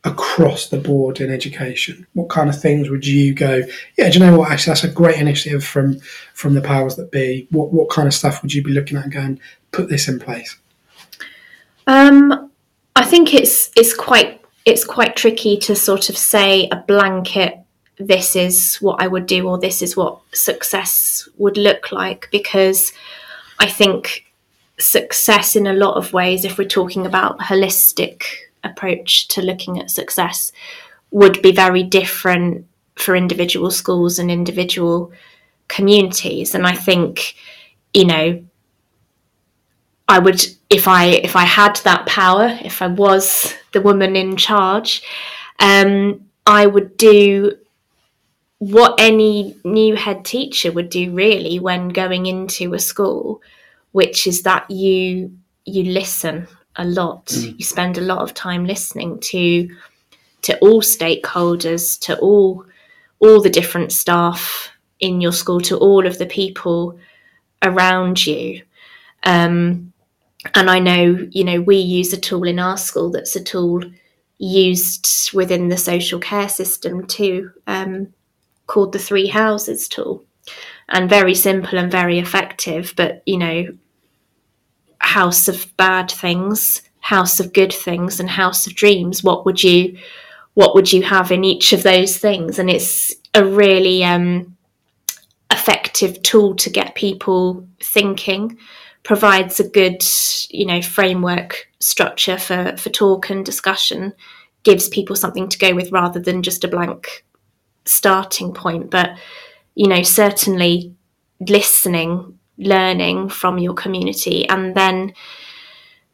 [0.04, 2.08] across the board in education?
[2.14, 3.62] What kind of things would you go?
[3.97, 4.52] Yeah, do you know what?
[4.52, 5.99] Actually, that's a great initiative from
[6.34, 7.47] from the powers that be.
[7.52, 9.39] What what kind of stuff would you be looking at and going
[9.72, 10.58] put this in place?
[11.88, 12.52] Um,
[12.95, 17.58] I think it's it's quite it's quite tricky to sort of say a blanket.
[17.97, 22.93] This is what I would do, or this is what success would look like, because
[23.60, 24.26] I think
[24.80, 28.24] success in a lot of ways, if we're talking about holistic
[28.64, 30.51] approach to looking at success,
[31.12, 35.12] would be very different for individual schools and individual
[35.68, 36.53] communities.
[36.53, 37.36] And I think,
[37.93, 38.43] you know,
[40.07, 44.36] I would if I if I had that power, if I was the woman in
[44.36, 45.01] charge,
[45.59, 47.57] um, I would do
[48.57, 53.41] what any new head teacher would do really when going into a school,
[53.91, 57.28] which is that you you listen a lot.
[57.28, 57.59] Mm.
[57.59, 59.69] You spend a lot of time listening to
[60.43, 62.65] to all stakeholders, to all
[63.19, 66.97] all the different staff in your school, to all of the people
[67.61, 68.63] around you.
[69.24, 69.93] Um,
[70.55, 73.84] and I know, you know, we use a tool in our school that's a tool
[74.39, 78.11] used within the social care system too, um,
[78.65, 80.26] called the Three Houses tool,
[80.89, 82.93] and very simple and very effective.
[82.97, 83.78] But you know,
[85.12, 89.24] house of bad things, house of good things, and house of dreams.
[89.24, 89.97] What would you,
[90.53, 92.59] what would you have in each of those things?
[92.59, 94.55] And it's a really um,
[95.51, 98.57] effective tool to get people thinking
[99.03, 100.03] provides a good,
[100.49, 104.14] you know, framework structure for, for talk and discussion,
[104.64, 107.26] gives people something to go with rather than just a blank
[107.86, 108.91] starting point.
[108.91, 109.09] But,
[109.76, 110.93] you know, certainly
[111.39, 115.14] listening, learning from your community, and then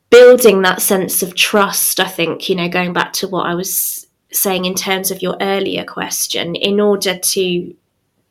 [0.10, 4.08] building that sense of trust, I think, you know, going back to what I was
[4.32, 7.76] saying in terms of your earlier question, in order to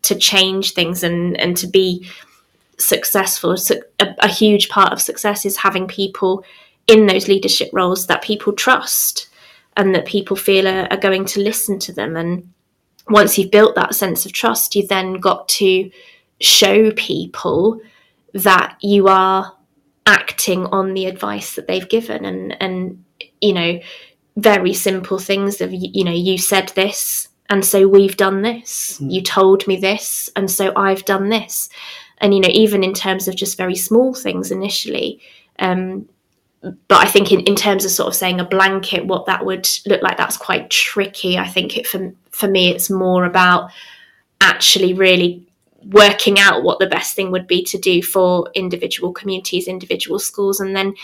[0.03, 2.09] to change things and and to be
[2.79, 3.57] successful.
[4.01, 6.45] A, a huge part of success is having people
[6.87, 9.29] in those leadership roles that people trust
[9.77, 12.17] and that people feel are, are going to listen to them.
[12.17, 12.53] And
[13.09, 15.91] once you've built that sense of trust, you then got to
[16.41, 17.81] show people
[18.33, 19.55] that you are
[20.07, 23.05] acting on the advice that they've given and and
[23.41, 23.79] you know
[24.37, 29.11] very simple things of you know you said this and so we've done this mm.
[29.11, 31.69] you told me this and so i've done this
[32.19, 35.21] and you know even in terms of just very small things initially
[35.59, 36.07] um,
[36.89, 39.69] but I think in, in terms of sort of saying a blanket, what that would
[39.87, 41.39] look like, that's quite tricky.
[41.39, 43.71] I think it for for me, it's more about
[44.41, 45.46] actually really
[45.91, 50.61] working out what the best thing would be to do for individual communities, individual schools,
[50.61, 50.95] and then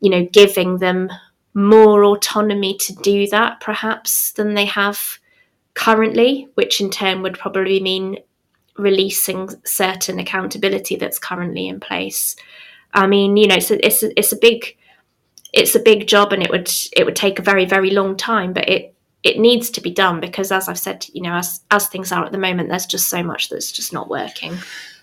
[0.00, 1.10] you know giving them
[1.54, 5.18] more autonomy to do that, perhaps than they have
[5.74, 8.18] currently, which in turn would probably mean
[8.76, 12.36] releasing certain accountability that's currently in place.
[12.94, 14.76] I mean, you know, it's a, it's a, it's a big
[15.52, 18.52] it's a big job, and it would it would take a very very long time,
[18.52, 21.88] but it it needs to be done because, as I've said, you know, as as
[21.88, 24.56] things are at the moment, there's just so much that's just not working.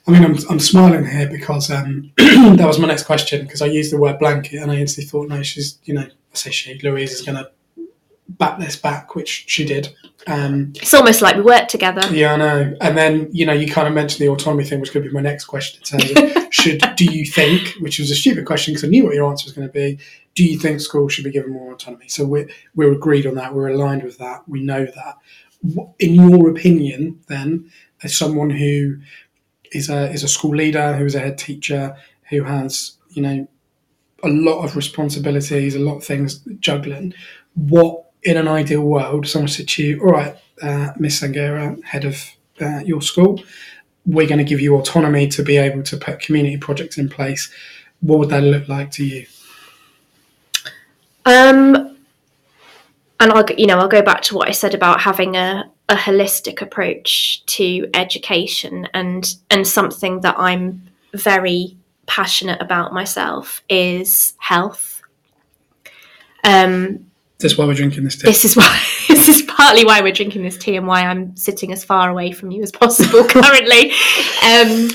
[0.07, 3.65] I mean, I'm, I'm smiling here because um, that was my next question because I
[3.65, 6.79] used the word blanket and I instantly thought, no, she's, you know, I say she,
[6.83, 7.49] Louise is going to
[8.27, 9.93] bat this back, which she did.
[10.27, 12.01] Um, it's almost like we worked together.
[12.11, 12.75] Yeah, I know.
[12.81, 15.21] And then you know, you kind of mentioned the autonomy thing, which could be my
[15.21, 15.81] next question.
[15.81, 19.05] In terms of should do you think, which was a stupid question because I knew
[19.05, 19.99] what your answer was going to be.
[20.35, 22.09] Do you think schools should be given more autonomy?
[22.09, 23.53] So we're we're agreed on that.
[23.53, 24.47] We're aligned with that.
[24.47, 25.17] We know that.
[25.99, 27.71] In your opinion, then,
[28.03, 28.97] as someone who
[29.71, 31.95] is a is a school leader, who is a head teacher,
[32.29, 33.47] who has you know
[34.23, 37.13] a lot of responsibilities, a lot of things juggling.
[37.55, 42.05] What in an ideal world, someone said to you, "All right, uh, Miss Sangera, head
[42.05, 42.17] of
[42.61, 43.41] uh, your school,
[44.05, 47.51] we're going to give you autonomy to be able to put community projects in place."
[48.01, 49.25] What would that look like to you?
[51.25, 51.97] Um,
[53.19, 55.95] and I'll you know I'll go back to what I said about having a, a
[55.95, 65.01] holistic approach to education and and something that I'm very passionate about myself is health.
[66.43, 68.27] Um, this is why we're drinking this tea.
[68.27, 68.81] This is why.
[69.07, 72.31] This is partly why we're drinking this tea and why I'm sitting as far away
[72.31, 73.91] from you as possible currently.
[74.43, 74.89] um,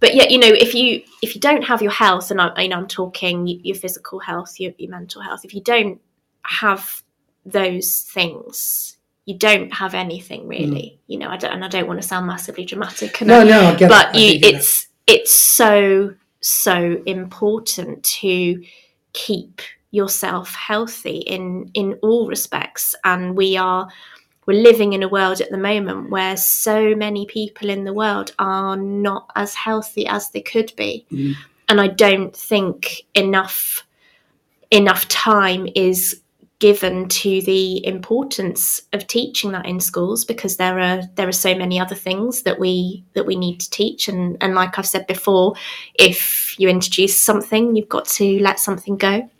[0.00, 2.68] but yet you know, if you if you don't have your health, and I, you
[2.68, 5.44] know, I'm talking your physical health, your, your mental health.
[5.44, 6.00] If you don't
[6.42, 7.02] have
[7.44, 10.50] those things, you don't have anything mm.
[10.50, 11.00] really.
[11.06, 13.20] You know, I don't, and I don't want to sound massively dramatic.
[13.20, 14.20] No, no, I get but it.
[14.20, 14.56] You, get it.
[14.56, 18.62] it's it's so so important to
[19.12, 23.88] keep yourself healthy in in all respects and we are
[24.48, 28.32] we're living in a world at the moment where so many people in the world
[28.38, 31.06] are not as healthy as they could be.
[31.12, 31.34] Mm.
[31.68, 33.84] and i don't think enough
[34.70, 36.22] enough time is
[36.58, 41.54] given to the importance of teaching that in schools because there are there are so
[41.54, 44.08] many other things that we that we need to teach.
[44.08, 45.54] And and like I've said before
[45.94, 49.30] if you introduce something you've got to let something go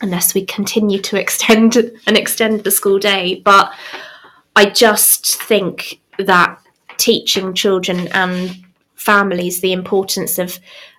[0.00, 1.76] unless we continue to extend
[2.06, 3.42] and extend the school day.
[3.44, 3.72] But
[4.56, 6.58] I just think that
[6.96, 8.56] teaching children and
[8.94, 10.58] families the importance of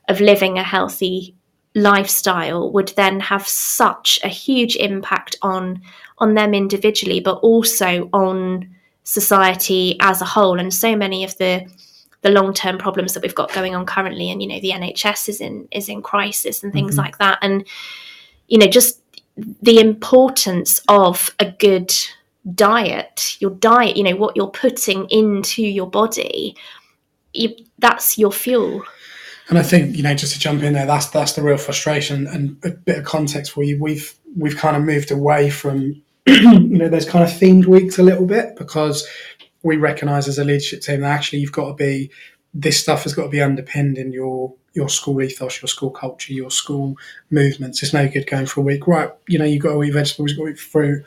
[0.09, 1.33] of living a healthy
[1.73, 5.81] lifestyle would then have such a huge impact on
[6.19, 8.69] on them individually but also on
[9.03, 11.65] society as a whole and so many of the
[12.21, 15.41] the long-term problems that we've got going on currently and you know the NHS is
[15.41, 16.99] in is in crisis and things Mhm.
[16.99, 17.65] like that and
[18.47, 19.01] you know just
[19.61, 21.93] the importance of a good
[22.53, 26.55] diet your diet you know what you're putting into your body
[27.33, 28.83] you, that's your fuel
[29.49, 32.27] And I think you know, just to jump in there, that's that's the real frustration
[32.27, 33.81] and a bit of context for you.
[33.81, 38.03] We've we've kind of moved away from you know those kind of themed weeks a
[38.03, 39.07] little bit because
[39.63, 42.11] we recognise as a leadership team that actually you've got to be
[42.53, 46.33] this stuff has got to be underpinned in your your school ethos, your school culture,
[46.33, 46.95] your school
[47.29, 47.81] movements.
[47.83, 49.11] It's no good going for a week, right?
[49.27, 51.05] You know, you've got to eat vegetables, you've got to eat fruit,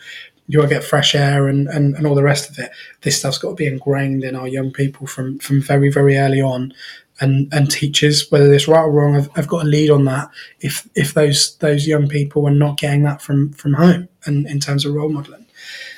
[0.49, 2.70] you to get fresh air and, and, and all the rest of it.
[3.03, 6.40] This stuff's got to be ingrained in our young people from from very very early
[6.40, 6.72] on
[7.20, 10.30] and and teachers, whether it's right or wrong, have, have got a lead on that.
[10.61, 14.61] If if those those young people are not getting that from from home and in
[14.61, 15.46] terms of role modelling,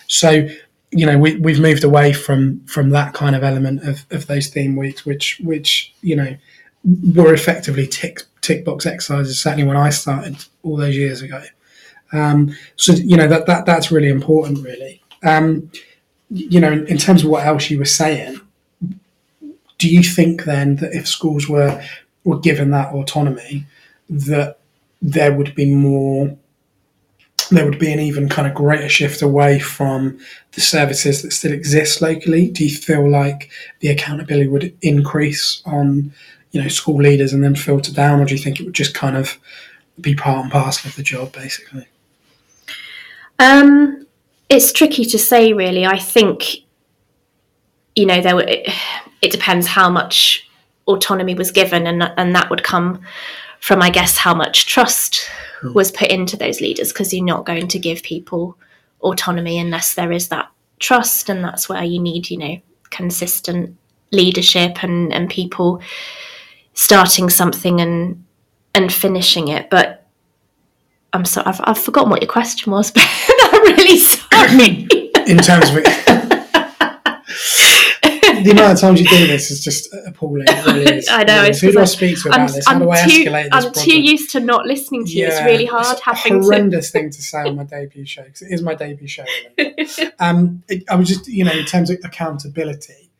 [0.07, 0.49] so
[0.91, 4.49] you know we we've moved away from from that kind of element of, of those
[4.49, 6.37] theme weeks, which which you know
[7.15, 9.41] were effectively tick tick box exercises.
[9.41, 11.43] Certainly when I started all those years ago.
[12.13, 15.03] Um, so you know that that that's really important, really.
[15.23, 15.71] Um,
[16.31, 18.41] you know, in, in terms of what else you were saying,
[19.79, 21.83] do you think then that if schools were
[22.25, 23.67] were given that autonomy,
[24.09, 24.59] that
[25.01, 26.37] there would be more,
[27.51, 30.19] there would be an even kind of greater shift away from
[30.53, 32.51] the services that still exist locally?
[32.51, 33.51] Do you feel like
[33.81, 36.13] the accountability would increase on,
[36.51, 38.95] you know, school leaders and then filter down, or do you think it would just
[38.95, 39.39] kind of
[40.01, 41.87] be part and parcel of the job, basically?
[43.41, 44.07] Um,
[44.51, 45.87] it's tricky to say, really.
[45.87, 46.59] I think,
[47.97, 48.69] you know, there were, it,
[49.23, 50.47] it depends how much
[50.87, 53.01] autonomy was given, and and that would come
[53.61, 55.29] from, I guess, how much trust
[55.75, 58.59] was put into those leaders, because you're not going to give people
[59.01, 62.61] autonomy unless there is that trust, and that's where you need, you know,
[62.91, 63.75] consistent
[64.11, 65.81] leadership and and people
[66.75, 68.23] starting something and
[68.75, 70.00] and finishing it, but.
[71.13, 74.89] I'm sorry, I've, I've forgotten what your question was, but I'm really sorry.
[75.27, 75.85] In terms of
[78.45, 80.47] the amount of times you do this is just appalling.
[80.67, 81.09] Really is.
[81.11, 81.61] I know, it's.
[81.61, 82.67] Who do I speak to about I'm, this?
[82.67, 83.85] How I'm do I too, escalate this I'm problem?
[83.85, 85.27] too used to not listening to you.
[85.27, 86.47] It's really hard it's a having to.
[86.47, 89.25] horrendous thing to say on my debut show because it is my debut show.
[90.19, 93.11] um, it, I was just, you know, in terms of accountability,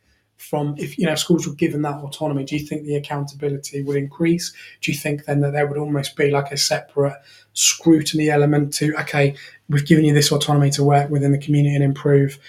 [0.51, 3.81] from if you know if schools were given that autonomy, do you think the accountability
[3.83, 4.51] would increase?
[4.81, 7.15] Do you think then that there would almost be like a separate
[7.53, 9.35] scrutiny element to okay,
[9.69, 12.39] we've given you this autonomy to work within the community and improve.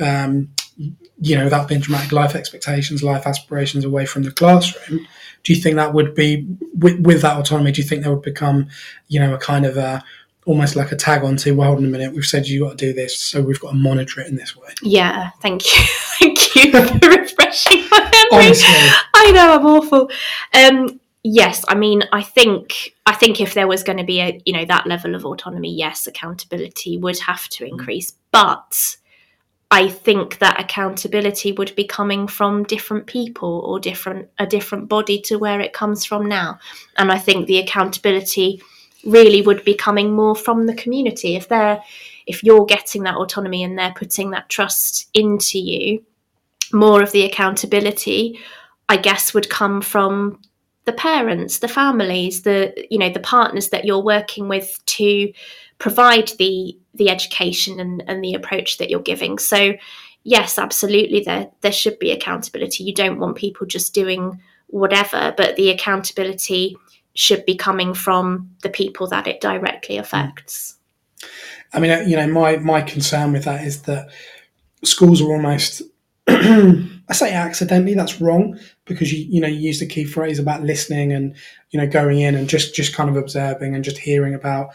[0.00, 5.06] Um, you know, without being dramatic, life expectations, life aspirations away from the classroom.
[5.44, 7.70] Do you think that would be with, with that autonomy?
[7.70, 8.68] Do you think there would become,
[9.06, 10.02] you know, a kind of a
[10.46, 12.76] almost like a tag on to, well, hold on a minute, we've said you got
[12.78, 14.68] to do this, so we've got to monitor it in this way.
[14.82, 15.84] Yeah, thank you,
[16.18, 18.46] thank you for refreshing my memory.
[18.46, 18.74] Honestly,
[19.14, 20.10] I know I'm awful.
[20.52, 24.40] Um, yes, I mean, I think I think if there was going to be a
[24.44, 27.70] you know that level of autonomy, yes, accountability would have to mm.
[27.70, 28.96] increase, but
[29.70, 35.20] I think that accountability would be coming from different people or different a different body
[35.22, 36.58] to where it comes from now,
[36.96, 38.62] and I think the accountability
[39.04, 41.34] really would be coming more from the community.
[41.34, 41.82] If they're
[42.26, 46.02] if you're getting that autonomy and they're putting that trust into you
[46.72, 48.38] more of the accountability
[48.88, 50.40] i guess would come from
[50.84, 55.32] the parents the families the you know the partners that you're working with to
[55.78, 59.74] provide the the education and, and the approach that you're giving so
[60.22, 65.56] yes absolutely there there should be accountability you don't want people just doing whatever but
[65.56, 66.76] the accountability
[67.14, 70.76] should be coming from the people that it directly affects
[71.72, 74.08] I mean, uh, you know, my my concern with that is that
[74.84, 75.82] schools are almost.
[76.28, 77.94] I say accidentally.
[77.94, 81.34] That's wrong because you you know you use the key phrase about listening and
[81.70, 84.70] you know going in and just just kind of observing and just hearing about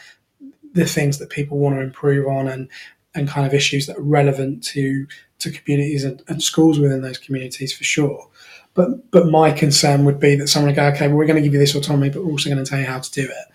[0.73, 2.69] the things that people want to improve on and
[3.15, 5.07] and kind of issues that are relevant to
[5.39, 8.29] to communities and, and schools within those communities for sure.
[8.73, 11.41] But but my concern would be that someone would go, okay, well, we're going to
[11.41, 13.47] give you this autonomy, but we're also going to tell you how to do it,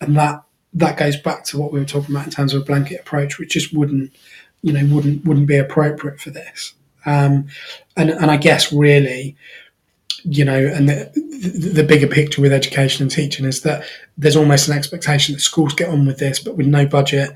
[0.00, 0.42] and that
[0.74, 3.38] that goes back to what we were talking about in terms of a blanket approach,
[3.38, 4.12] which just wouldn't
[4.62, 6.74] you know wouldn't wouldn't be appropriate for this.
[7.06, 7.46] Um,
[7.96, 9.36] and and I guess really,
[10.24, 13.84] you know, and the, the, bigger picture with education and teaching is that
[14.16, 17.30] there's almost an expectation that schools get on with this, but with no budget,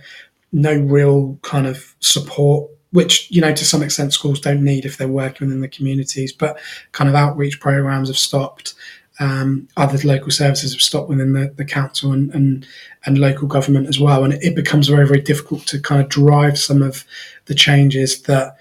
[0.53, 4.97] no real kind of support which you know to some extent schools don't need if
[4.97, 6.59] they're working within the communities but
[6.93, 8.75] kind of outreach programs have stopped.
[9.21, 12.67] Um, other local services have stopped within the, the council and, and,
[13.05, 14.25] and local government as well.
[14.25, 17.05] And it becomes very very difficult to kind of drive some of
[17.47, 18.57] the changes that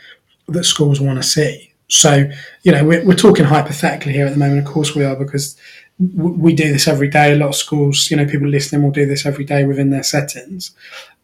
[0.47, 2.29] that schools want to see so
[2.63, 5.57] you know we're, we're talking hypothetically here at the moment of course we are because
[6.15, 9.05] we do this every day a lot of schools you know people listening will do
[9.05, 10.71] this every day within their settings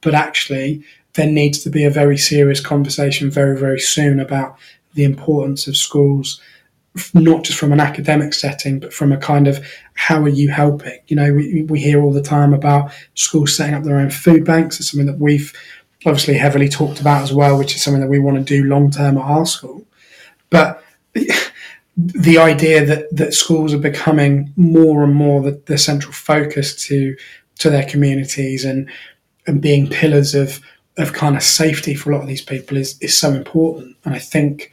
[0.02, 0.84] but actually
[1.18, 4.58] there needs to be a very serious conversation very, very soon about
[4.94, 6.40] the importance of schools,
[7.14, 9.60] not just from an academic setting, but from a kind of
[9.94, 10.98] how are you helping?
[11.08, 14.46] You know, we, we hear all the time about schools setting up their own food
[14.46, 14.80] banks.
[14.80, 15.54] It's something that we've
[16.06, 18.92] obviously heavily talked about as well, which is something that we want to do long
[18.92, 19.86] term at our school.
[20.50, 20.84] But
[21.98, 27.16] the idea that, that schools are becoming more and more the, the central focus to
[27.60, 28.90] to their communities and
[29.48, 30.62] and being pillars of
[30.98, 33.96] of kind of safety for a lot of these people is is so important.
[34.06, 34.72] And I think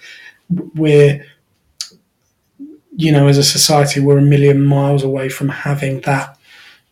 [0.75, 1.25] we're
[2.97, 6.39] you know as a society we're a million miles away from having that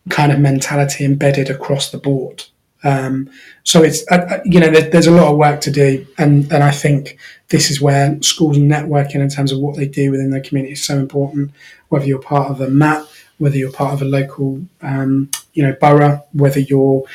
[0.09, 2.43] kind of mentality embedded across the board.
[2.83, 3.29] Um,
[3.63, 6.63] so it's uh, you know there, there's a lot of work to do, and and
[6.63, 7.17] I think
[7.49, 10.83] this is where schools networking in terms of what they do within their community is
[10.83, 11.51] so important.
[11.89, 13.05] Whether you're part of a MAT,
[13.37, 17.05] whether you're part of a local um, you know borough, whether you're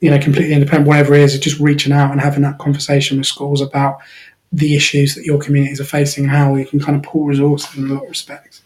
[0.00, 3.26] you know, completely independent, whatever it is, just reaching out and having that conversation with
[3.26, 3.98] schools about
[4.52, 7.76] the issues that your communities are facing and how you can kind of pool resources
[7.76, 8.62] in a lot of respects.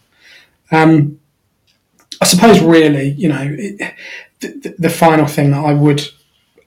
[0.71, 1.19] Um,
[2.19, 3.93] I suppose, really, you know, it,
[4.39, 6.03] the, the final thing that I would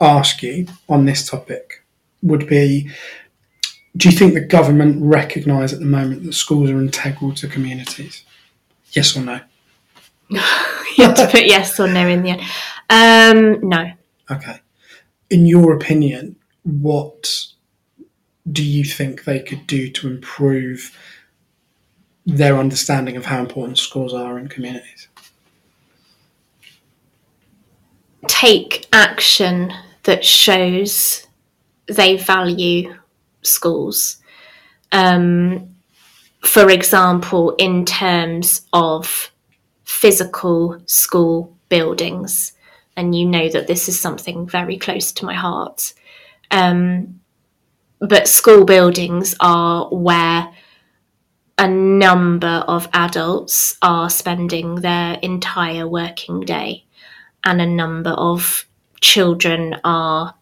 [0.04, 1.84] ask you on this topic
[2.22, 2.90] would be
[3.96, 8.24] do you think the government recognise at the moment that schools are integral to communities?
[8.90, 9.40] Yes or no?
[10.30, 12.40] you have to put yes or no in the end.
[12.90, 13.92] Um, no.
[14.30, 14.58] Okay.
[15.30, 17.46] In your opinion, what
[18.50, 20.96] do you think they could do to improve
[22.26, 25.08] their understanding of how important schools are in communities?
[28.26, 29.72] Take action
[30.04, 31.26] that shows
[31.86, 32.94] they value
[33.42, 34.18] schools.
[34.92, 35.74] Um,
[36.42, 39.30] for example, in terms of
[39.84, 42.52] physical school buildings
[42.96, 45.94] and you know that this is something very close to my heart.
[46.50, 47.20] Um,
[48.00, 50.52] but school buildings are where
[51.58, 56.84] a number of adults are spending their entire working day,
[57.44, 58.66] and a number of
[59.04, 60.34] children are,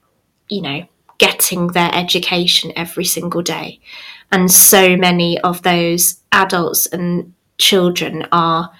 [0.48, 0.86] you know,
[1.18, 3.80] getting their education every single day.
[4.30, 8.70] And so many of those adults and children are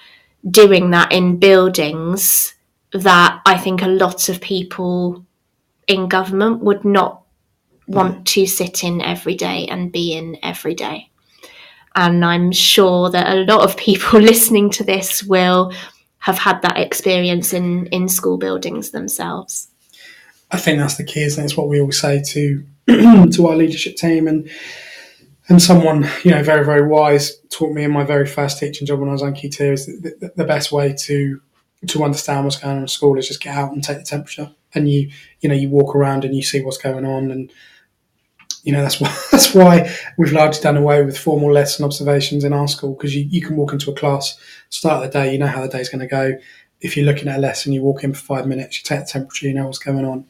[0.49, 2.53] doing that in buildings
[2.93, 5.25] that I think a lot of people
[5.87, 7.23] in government would not
[7.87, 8.25] want mm.
[8.25, 11.09] to sit in every day and be in every day.
[11.93, 15.73] And I'm sure that a lot of people listening to this will
[16.19, 19.67] have had that experience in, in school buildings themselves.
[20.53, 21.37] I think that's the key, it?
[21.37, 22.63] It's what we always say to
[23.31, 24.27] to our leadership team.
[24.27, 24.49] And
[25.49, 28.99] and someone you know very very wise taught me in my very first teaching job
[28.99, 31.41] when I was on key two is the, the, the best way to
[31.87, 34.51] to understand what's going on in school is just get out and take the temperature.
[34.75, 35.09] And you
[35.41, 37.31] you know you walk around and you see what's going on.
[37.31, 37.51] And
[38.63, 42.53] you know that's why that's why we've largely done away with formal lesson observations in
[42.53, 44.37] our school because you, you can walk into a class
[44.69, 46.37] start of the day you know how the day's going to go.
[46.79, 49.11] If you're looking at a lesson you walk in for five minutes you take the
[49.11, 50.27] temperature you know what's going on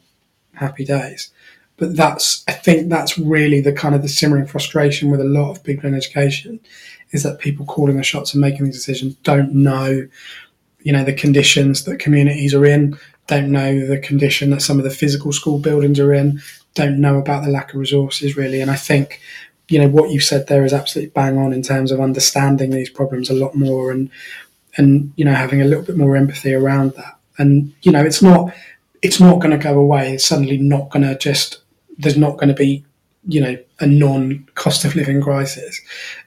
[0.54, 1.32] happy days
[1.78, 5.52] but that's i think that's really the kind of the simmering frustration with a lot
[5.52, 6.60] of people in education
[7.12, 10.08] is that people calling the shots and making these decisions don't know
[10.84, 12.98] you know the conditions that communities are in,
[13.28, 16.42] don't know the condition that some of the physical school buildings are in,
[16.76, 18.62] don't know about the lack of resources really.
[18.62, 19.20] And I think
[19.70, 22.90] you know what you said there is absolutely bang on in terms of understanding these
[22.90, 24.10] problems a lot more and
[24.76, 27.18] and you know having a little bit more empathy around that.
[27.38, 28.54] And you know it's not
[29.04, 30.14] it's not going to go away.
[30.14, 31.60] It's suddenly not going to just.
[31.98, 32.84] There's not going to be,
[33.28, 35.80] you know, a non cost of living crisis.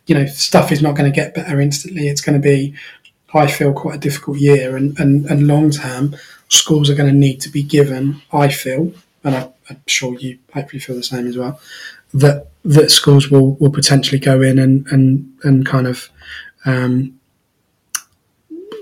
[0.06, 2.06] You know, stuff is not going to get better instantly.
[2.06, 2.74] It's going to be,
[3.34, 6.14] I feel, quite a difficult year, and and, and long term,
[6.48, 8.22] schools are going to need to be given.
[8.32, 8.92] I feel,
[9.24, 11.58] and I, I'm sure you hopefully feel the same as well.
[12.12, 16.10] That that schools will, will potentially go in and and and kind of
[16.66, 17.15] um,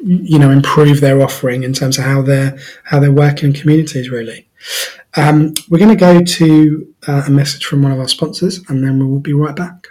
[0.05, 4.11] you know improve their offering in terms of how they're how they're working in communities
[4.11, 4.47] really
[5.17, 8.85] um, we're going to go to uh, a message from one of our sponsors and
[8.85, 9.89] then we will be right back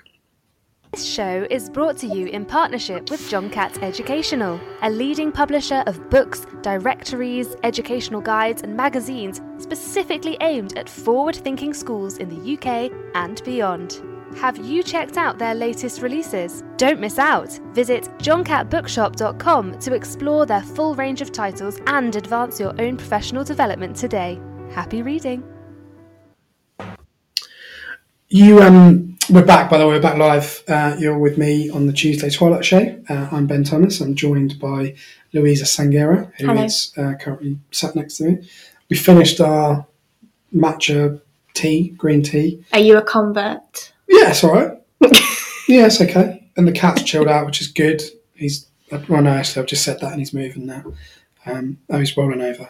[0.91, 5.83] This show is brought to you in partnership with John Catt Educational, a leading publisher
[5.87, 12.53] of books, directories, educational guides, and magazines specifically aimed at forward thinking schools in the
[12.53, 14.03] UK and beyond.
[14.35, 16.63] Have you checked out their latest releases?
[16.77, 17.59] Don't miss out!
[17.73, 23.95] Visit johncattbookshop.com to explore their full range of titles and advance your own professional development
[23.95, 24.39] today.
[24.71, 25.43] Happy reading!
[28.33, 31.85] you um we're back by the way we're back live uh, you're with me on
[31.85, 34.95] the tuesday twilight show uh, i'm ben thomas i'm joined by
[35.33, 36.63] louisa sanguera who Hello.
[36.63, 38.49] is uh, currently sat next to me
[38.89, 39.85] we finished our
[40.55, 41.21] matcha
[41.53, 43.92] tea green tea Are you a convert?
[44.13, 44.71] Yeah, it's all right.
[45.67, 46.47] yeah, it's okay.
[46.55, 48.01] And the cat's chilled out, which is good.
[48.35, 50.83] He's well, no, actually, I've just said that, and he's moving now.
[51.47, 52.69] Um, oh, he's rolling over.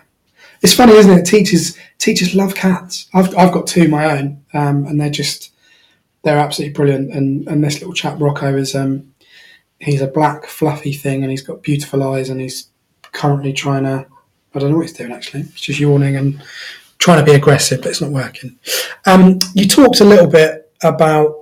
[0.62, 1.26] It's funny, isn't it?
[1.26, 3.10] Teachers teachers love cats.
[3.14, 5.52] I've I've got two of my own, um, and they're just
[6.24, 7.12] they're absolutely brilliant.
[7.12, 9.14] And and this little chap Rocco is um,
[9.80, 12.70] he's a black fluffy thing, and he's got beautiful eyes, and he's
[13.12, 14.08] currently trying to
[14.56, 15.44] I don't know what he's doing actually.
[15.44, 16.42] He's just yawning and
[17.00, 18.58] trying to be aggressive, but it's not working.
[19.06, 21.34] Um, you talked a little bit about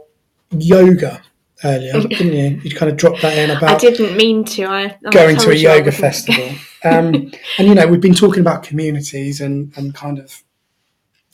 [0.51, 1.21] yoga
[1.63, 2.61] earlier, didn't you?
[2.63, 3.71] You kind of dropped that in about.
[3.71, 4.63] I didn't mean to.
[4.65, 6.49] I, I going to a yoga festival.
[6.83, 10.43] Um, and you know, we've been talking about communities and, and kind of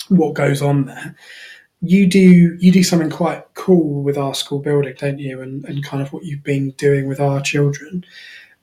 [0.09, 1.15] what goes on there.
[1.81, 5.41] You do you do something quite cool with our school building, don't you?
[5.41, 8.03] And and kind of what you've been doing with our children.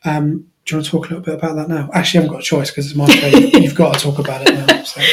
[0.04, 1.90] Um, do you want to talk a little bit about that now?
[1.92, 3.26] Actually, I haven't got a choice because it's my show.
[3.58, 4.82] You've got to talk about it now.
[4.82, 5.00] So.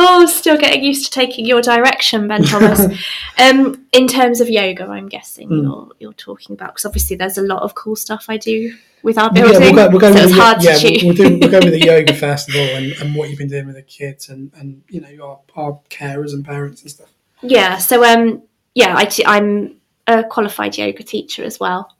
[0.00, 2.78] Oh, I'm still getting used to taking your direction, Ben Thomas.
[3.38, 5.62] um, in terms of yoga, I'm guessing Mm.
[5.64, 9.18] you're you're talking about because obviously there's a lot of cool stuff I do with
[9.18, 9.60] our Yeah, building.
[9.60, 11.02] we'll go, we'll go so with it's the, hard yeah, to choose.
[11.02, 13.74] we'll, do, we'll go with the yoga festival and, and what you've been doing with
[13.74, 17.08] the kids and, and you know our, our carers and parents and stuff.
[17.42, 18.44] Yeah, so um,
[18.76, 21.92] yeah, I t- I'm a qualified yoga teacher as well,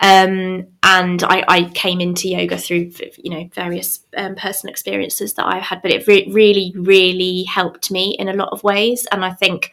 [0.00, 5.46] um, and I, I came into yoga through you know various um, personal experiences that
[5.46, 9.24] I've had, but it re- really, really helped me in a lot of ways, and
[9.24, 9.72] I think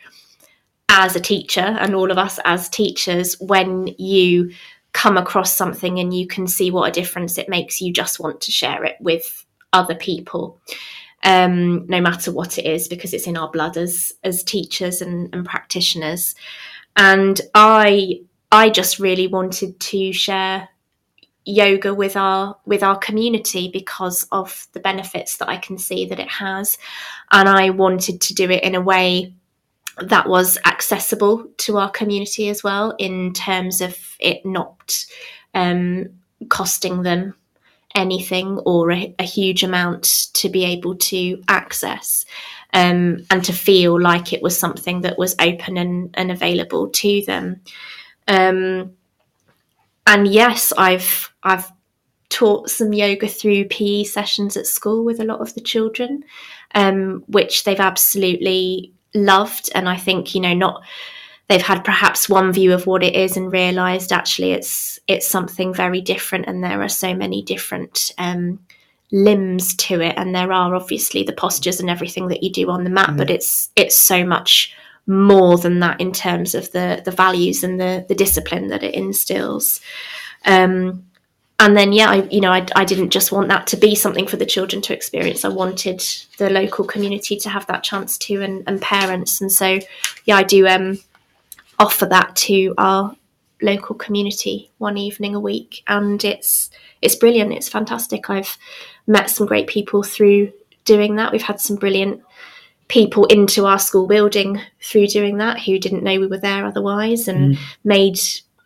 [0.90, 4.52] as a teacher and all of us as teachers, when you
[4.92, 8.40] come across something and you can see what a difference it makes, you just want
[8.42, 9.44] to share it with
[9.74, 10.62] other people
[11.24, 15.34] um, no matter what it is, because it's in our blood as as teachers and,
[15.34, 16.36] and practitioners.
[16.96, 18.22] And I
[18.54, 20.70] I just really wanted to share
[21.44, 26.20] yoga with our with our community because of the benefits that I can see that
[26.20, 26.78] it has,
[27.32, 29.34] and I wanted to do it in a way
[29.98, 35.04] that was accessible to our community as well in terms of it not
[35.56, 36.10] um,
[36.50, 37.34] costing them
[37.96, 42.24] anything or a, a huge amount to be able to access
[42.74, 47.24] um, and to feel like it was something that was open and, and available to
[47.26, 47.60] them.
[48.28, 48.94] Um,
[50.06, 51.72] and yes, I've I've
[52.30, 56.24] taught some yoga through PE sessions at school with a lot of the children,
[56.74, 59.70] um, which they've absolutely loved.
[59.76, 60.84] And I think you know not
[61.48, 65.74] they've had perhaps one view of what it is and realized actually it's it's something
[65.74, 68.60] very different and there are so many different um,
[69.12, 72.84] limbs to it and there are obviously the postures and everything that you do on
[72.84, 77.12] the mat but it's it's so much more than that in terms of the the
[77.12, 79.82] values and the the discipline that it instills.
[80.46, 81.06] Um,
[81.60, 84.28] and then yeah I, you know I, I didn't just want that to be something
[84.28, 85.46] for the children to experience.
[85.46, 86.04] I wanted
[86.38, 89.40] the local community to have that chance too and, and parents.
[89.42, 89.80] And so
[90.26, 91.00] yeah i do um
[91.80, 93.16] offer that to our
[93.62, 95.84] local community one evening a week.
[95.88, 96.70] And it's
[97.02, 97.54] it's brilliant.
[97.54, 98.30] It's fantastic.
[98.30, 98.58] I've
[99.08, 100.52] met some great people through
[100.86, 101.32] doing that.
[101.32, 102.22] We've had some brilliant
[102.88, 107.28] people into our school building through doing that who didn't know we were there otherwise
[107.28, 108.20] and made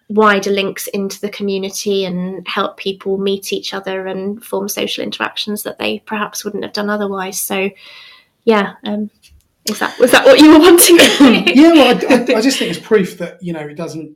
[0.10, 5.64] wider links into the community and help people meet each other and form social interactions
[5.64, 7.70] that they perhaps wouldn't have done otherwise so
[8.46, 9.10] yeah um
[9.66, 10.96] is that was that what you were wanting
[11.56, 14.16] yeah, well, I, I, I just think it's proof that you know it doesn't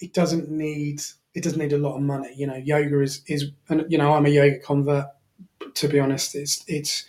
[0.00, 1.00] it doesn't need
[1.36, 2.32] it doesn't need a lot of money.
[2.34, 5.06] You know, yoga is is and you know I'm a yoga convert.
[5.74, 7.04] To be honest, it's it's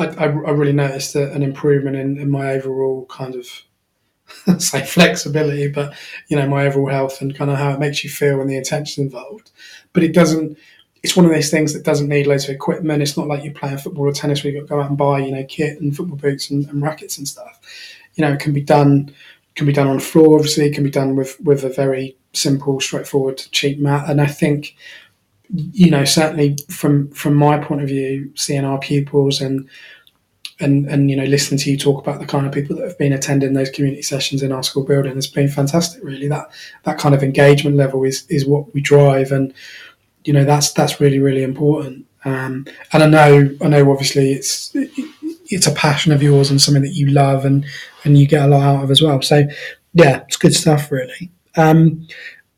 [0.00, 3.46] I, I, I really noticed a, an improvement in, in my overall kind of
[4.60, 5.94] say flexibility, but
[6.28, 8.56] you know my overall health and kind of how it makes you feel and the
[8.56, 9.50] intention involved.
[9.92, 10.58] But it doesn't.
[11.02, 13.02] It's one of those things that doesn't need loads of equipment.
[13.02, 14.98] It's not like you're playing football or tennis where you've got to go out and
[14.98, 17.60] buy you know kit and football boots and, and rackets and stuff.
[18.14, 19.14] You know, it can be done
[19.56, 20.36] can be done on the floor.
[20.36, 24.08] Obviously, it can be done with with a very simple, straightforward, cheap mat.
[24.08, 24.76] And I think
[25.52, 29.68] you know certainly from from my point of view, seeing our pupils and
[30.60, 32.98] and and you know listening to you talk about the kind of people that have
[32.98, 36.02] been attending those community sessions in our school building has been fantastic.
[36.04, 36.50] Really, that
[36.84, 39.52] that kind of engagement level is is what we drive, and
[40.24, 42.06] you know that's that's really really important.
[42.24, 44.74] Um, and I know I know obviously it's
[45.50, 47.64] it's a passion of yours and something that you love and
[48.04, 49.20] and you get a lot out of as well.
[49.22, 49.44] So
[49.94, 51.30] yeah, it's good stuff really.
[51.56, 52.06] Um,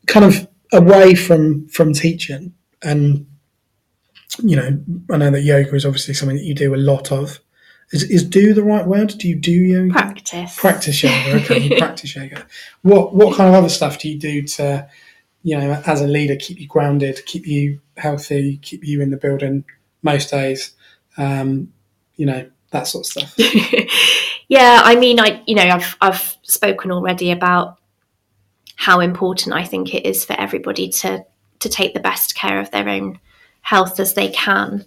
[0.05, 3.25] kind of away from from teaching and
[4.41, 4.79] you know
[5.11, 7.39] I know that yoga is obviously something that you do a lot of.
[7.91, 9.09] Is, is do the right word?
[9.17, 9.91] Do you do yoga?
[9.91, 10.57] Practice.
[10.57, 11.43] Practice yoga.
[11.43, 12.45] Okay, you practice yoga.
[12.81, 14.89] What what kind of other stuff do you do to,
[15.43, 19.17] you know, as a leader, keep you grounded, keep you healthy, keep you in the
[19.17, 19.65] building
[20.01, 20.73] most days?
[21.17, 21.71] Um,
[22.15, 23.33] you know, that sort of stuff.
[24.47, 27.77] yeah, I mean, I you know, I've I've spoken already about
[28.75, 31.25] how important I think it is for everybody to
[31.63, 33.19] to take the best care of their own
[33.61, 34.85] health as they can.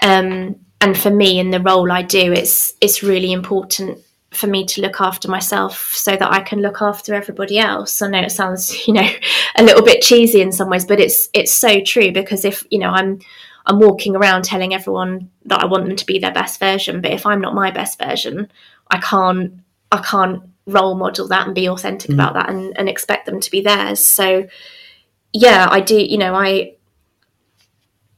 [0.00, 3.98] Um, and for me, in the role I do, it's it's really important
[4.32, 8.02] for me to look after myself so that I can look after everybody else.
[8.02, 9.08] I know it sounds, you know,
[9.56, 12.78] a little bit cheesy in some ways, but it's it's so true because if you
[12.78, 13.20] know I'm
[13.66, 17.12] I'm walking around telling everyone that I want them to be their best version, but
[17.12, 18.50] if I'm not my best version,
[18.90, 19.54] I can't
[19.90, 22.14] I can't role model that and be authentic mm.
[22.14, 24.04] about that and, and expect them to be theirs.
[24.04, 24.46] So
[25.34, 26.76] yeah, I do, you know, I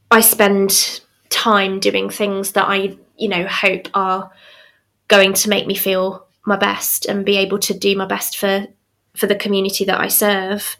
[0.09, 4.31] I spend time doing things that I, you know, hope are
[5.07, 8.67] going to make me feel my best and be able to do my best for
[9.15, 10.77] for the community that I serve.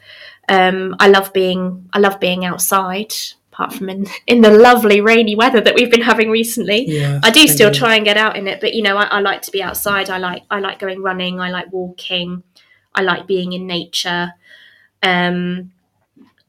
[0.47, 3.13] Um, I love being I love being outside
[3.51, 6.85] apart from in, in the lovely rainy weather that we've been having recently.
[6.88, 9.19] Yeah, I do still try and get out in it, but you know, I, I,
[9.21, 10.11] like to be outside.
[10.11, 11.39] I like I like going running.
[11.39, 12.43] I like walking.
[12.93, 14.33] I like being in nature.
[15.01, 15.71] Um,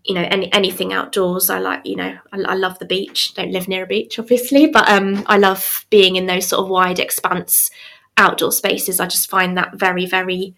[0.08, 1.50] you know, any anything outdoors.
[1.50, 3.34] I like, you know, I, I love the beach.
[3.34, 6.70] Don't live near a beach, obviously, but um, I love being in those sort of
[6.70, 7.70] wide expanse
[8.16, 9.00] outdoor spaces.
[9.00, 10.56] I just find that very, very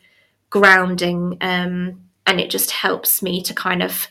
[0.50, 4.06] grounding, um, and it just helps me to kind of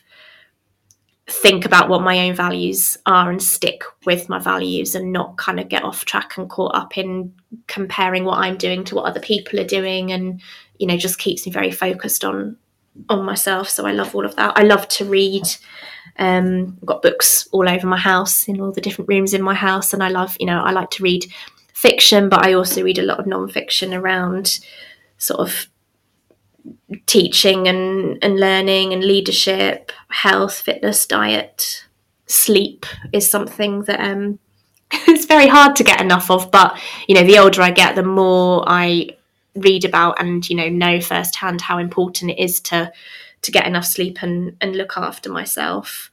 [1.26, 5.58] think about what my own values are and stick with my values and not kind
[5.58, 7.32] of get off track and caught up in
[7.66, 10.42] comparing what I'm doing to what other people are doing and
[10.78, 12.56] you know just keeps me very focused on
[13.08, 15.44] on myself so I love all of that I love to read
[16.18, 19.54] um, I've got books all over my house in all the different rooms in my
[19.54, 21.26] house and I love you know I like to read
[21.72, 24.60] fiction but I also read a lot of non-fiction around
[25.16, 25.68] sort of
[27.06, 31.86] teaching and, and learning and leadership, health, fitness, diet,
[32.26, 34.38] sleep is something that um,
[34.92, 36.50] it's very hard to get enough of.
[36.50, 36.78] But
[37.08, 39.10] you know, the older I get, the more I
[39.54, 42.92] read about and you know know firsthand how important it is to
[43.42, 46.10] to get enough sleep and and look after myself.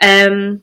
[0.00, 0.62] Um,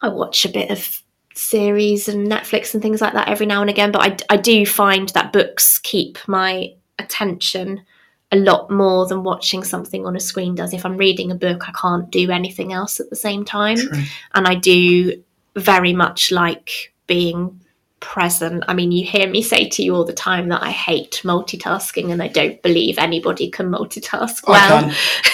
[0.00, 1.02] I watch a bit of
[1.34, 4.66] series and Netflix and things like that every now and again, but I, I do
[4.66, 7.82] find that books keep my attention
[8.30, 10.72] a lot more than watching something on a screen does.
[10.72, 13.76] If I'm reading a book, I can't do anything else at the same time.
[13.76, 14.02] True.
[14.34, 15.22] And I do
[15.54, 17.61] very much like being
[18.02, 18.64] present.
[18.68, 22.12] I mean, you hear me say to you all the time that I hate multitasking
[22.12, 24.84] and I don't believe anybody can multitask well.
[24.84, 24.92] I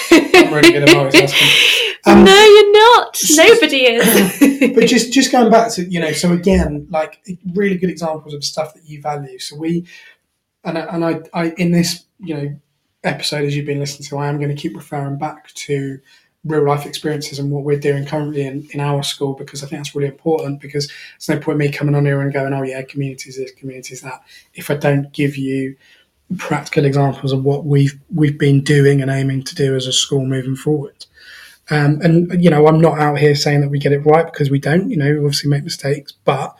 [0.09, 0.47] can.
[0.47, 1.74] I'm really good at multitasking.
[2.07, 3.19] Um, no, you're not.
[3.36, 4.73] Nobody is.
[4.74, 7.20] but just just going back to you know, so again, like
[7.53, 9.39] really good examples of stuff that you value.
[9.39, 9.85] So we,
[10.65, 12.57] and I, and I, I in this you know
[13.03, 15.99] episode as you've been listening to, I am going to keep referring back to
[16.44, 19.81] real life experiences and what we're doing currently in, in our school because I think
[19.81, 22.82] that's really important because there's no point me coming on here and going, oh yeah,
[22.82, 24.23] communities this, communities that,
[24.55, 25.77] if I don't give you
[26.36, 30.27] practical examples of what we've we've been doing and aiming to do as a school
[30.27, 31.06] moving forward.
[31.70, 34.51] Um, and you know, I'm not out here saying that we get it right because
[34.51, 34.90] we don't.
[34.90, 36.56] You know, we obviously make mistakes, but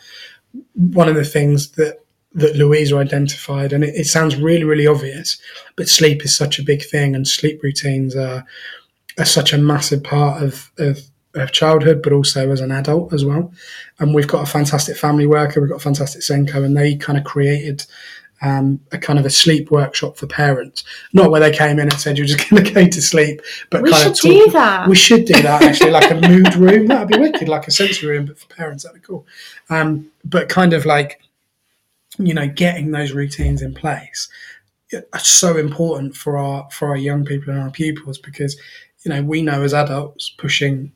[0.75, 2.01] one of the things that
[2.35, 5.41] that Louisa identified, and it, it, sounds really, really obvious,
[5.77, 8.45] but sleep is such a big thing, and sleep routines are,
[9.19, 11.01] are such a massive part of, of,
[11.35, 13.53] of childhood, but also as an adult as well.
[13.99, 17.19] And we've got a fantastic family worker, we've got a fantastic SENCO, and they kind
[17.19, 17.85] of created
[18.40, 20.85] um, a kind of a sleep workshop for parents.
[21.12, 23.40] Not where they came in and said you're just going to go to sleep,
[23.70, 24.89] but we kind should do that.
[24.89, 26.86] We should do that actually, like a mood room.
[26.86, 29.27] That'd be wicked, like a sensory room, but for parents, that'd be cool.
[29.70, 31.20] Um, but kind of like
[32.19, 34.28] you know, getting those routines in place
[35.12, 38.59] are so important for our for our young people and our pupils because
[39.05, 40.93] you know we know as adults pushing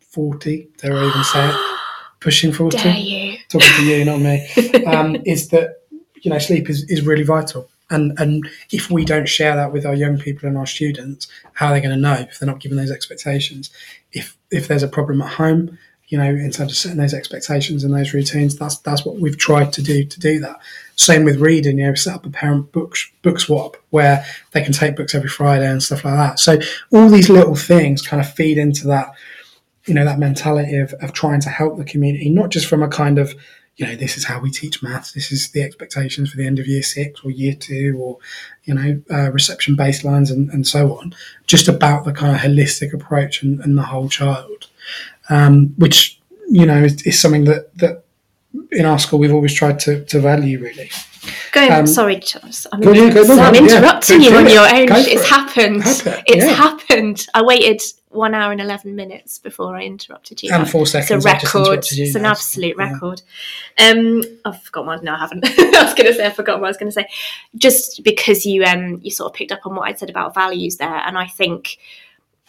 [0.00, 1.78] forty, dare I even say it,
[2.20, 2.78] pushing forty.
[2.78, 3.38] Dare you?
[3.48, 4.48] Talking to you, not me.
[4.86, 5.82] Um, is that
[6.22, 7.68] you know sleep is, is really vital.
[7.90, 11.66] And, and if we don't share that with our young people and our students, how
[11.66, 13.70] are they going to know if they're not given those expectations?
[14.12, 15.78] If if there's a problem at home,
[16.12, 19.38] you know, in terms of setting those expectations and those routines, that's that's what we've
[19.38, 20.60] tried to do to do that.
[20.94, 24.74] Same with reading, you know, set up a parent book book swap where they can
[24.74, 26.38] take books every Friday and stuff like that.
[26.38, 26.58] So
[26.92, 29.14] all these little things kind of feed into that,
[29.86, 32.88] you know, that mentality of, of trying to help the community, not just from a
[32.88, 33.34] kind of
[33.76, 35.12] you know, this is how we teach maths.
[35.12, 38.18] This is the expectations for the end of year six or year two or,
[38.64, 41.14] you know, uh, reception baselines and, and so on.
[41.46, 44.68] Just about the kind of holistic approach and, and the whole child,
[45.28, 48.04] um, which, you know, is, is, something that, that
[48.72, 50.90] in our school we've always tried to, to value really.
[51.52, 54.88] Going, um, sorry, Charles, I'm, go, go, so I'm interrupting yeah, you on your own.
[54.98, 55.28] It's it.
[55.28, 55.82] happened.
[55.82, 56.52] Happen, it's yeah.
[56.52, 57.26] happened.
[57.34, 60.52] I waited one hour and 11 minutes before I interrupted you.
[60.52, 61.24] And four seconds.
[61.24, 61.86] It's a record.
[61.90, 63.22] It's an absolute record.
[63.78, 65.44] Um, I've forgotten what, no, I haven't.
[65.46, 67.08] I was going to say, I forgot what I was going to say.
[67.56, 70.76] Just because you, um, you sort of picked up on what I said about values
[70.76, 70.88] there.
[70.88, 71.78] And I think,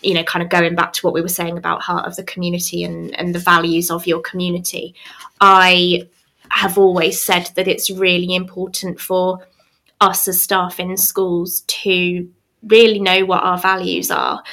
[0.04, 2.24] you know, kind of going back to what we were saying about heart of the
[2.24, 4.96] community and, and the values of your community,
[5.42, 6.08] I
[6.50, 9.40] have always said that it's really important for
[10.02, 12.30] us as staff in schools to
[12.64, 14.44] really know what our values are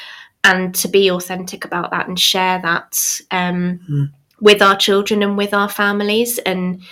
[0.44, 4.10] and to be authentic about that and share that um, mm.
[4.40, 6.82] with our children and with our families and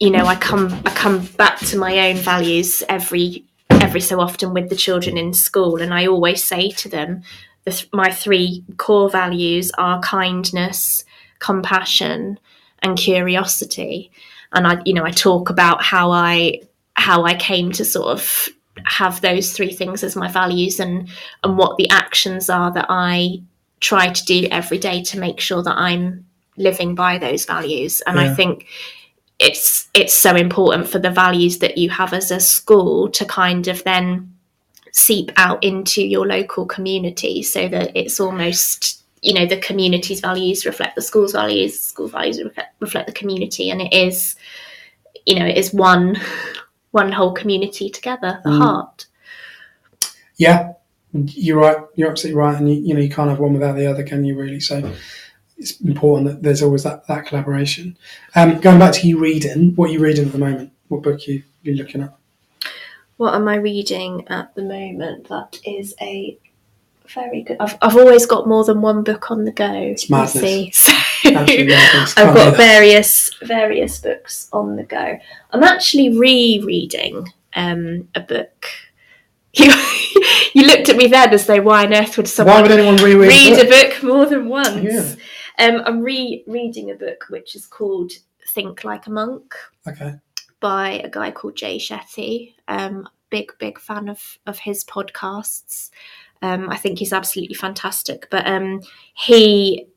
[0.00, 4.52] you know i come i come back to my own values every every so often
[4.52, 7.22] with the children in school and i always say to them
[7.64, 11.04] the, my three core values are kindness
[11.38, 12.38] compassion
[12.80, 14.10] and curiosity
[14.52, 16.60] and i you know i talk about how i
[16.94, 18.48] how i came to sort of
[18.84, 21.08] have those three things as my values and
[21.42, 23.42] and what the actions are that I
[23.80, 26.26] try to do every day to make sure that I'm
[26.56, 28.30] living by those values and yeah.
[28.30, 28.66] I think
[29.38, 33.68] it's it's so important for the values that you have as a school to kind
[33.68, 34.33] of then
[34.96, 40.64] seep out into your local community so that it's almost you know the community's values
[40.64, 42.40] reflect the school's values school values
[42.80, 44.36] reflect, the community and it is
[45.26, 46.16] you know it is one
[46.94, 48.58] one whole community together, the mm.
[48.58, 49.06] heart.
[50.36, 50.74] Yeah,
[51.12, 51.78] you're right.
[51.96, 54.24] You're absolutely right, and you, you know you can't have one without the other, can
[54.24, 54.38] you?
[54.38, 54.60] Really?
[54.60, 54.94] So
[55.58, 57.98] it's important that there's always that that collaboration.
[58.36, 60.70] Um, going back to you reading, what are you reading at the moment?
[60.86, 62.14] What book you you looking at?
[63.16, 65.28] What am I reading at the moment?
[65.28, 66.38] That is a
[67.08, 67.58] very good.
[67.60, 69.72] I've, I've always got more than one book on the go.
[69.72, 70.90] It's madness.
[71.24, 75.18] So I've got various various books on the go.
[75.52, 78.66] I'm actually rereading um, a book.
[79.56, 79.72] You,
[80.52, 82.96] you looked at me then as though why on earth would someone why would anyone
[82.96, 83.72] reread read a book?
[83.72, 84.82] a book more than once?
[84.82, 85.64] Yeah.
[85.64, 88.10] Um, I'm rereading a book which is called
[88.48, 89.54] Think Like a Monk.
[89.86, 90.14] Okay.
[90.64, 92.54] By a guy called Jay Shetty.
[92.68, 95.90] Um, big big fan of of his podcasts.
[96.40, 98.28] Um, I think he's absolutely fantastic.
[98.30, 98.80] But um,
[99.12, 99.88] he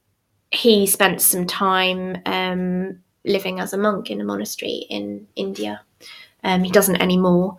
[0.52, 5.84] he spent some time um, living as a monk in a monastery in India.
[6.44, 7.56] Um, he doesn't anymore,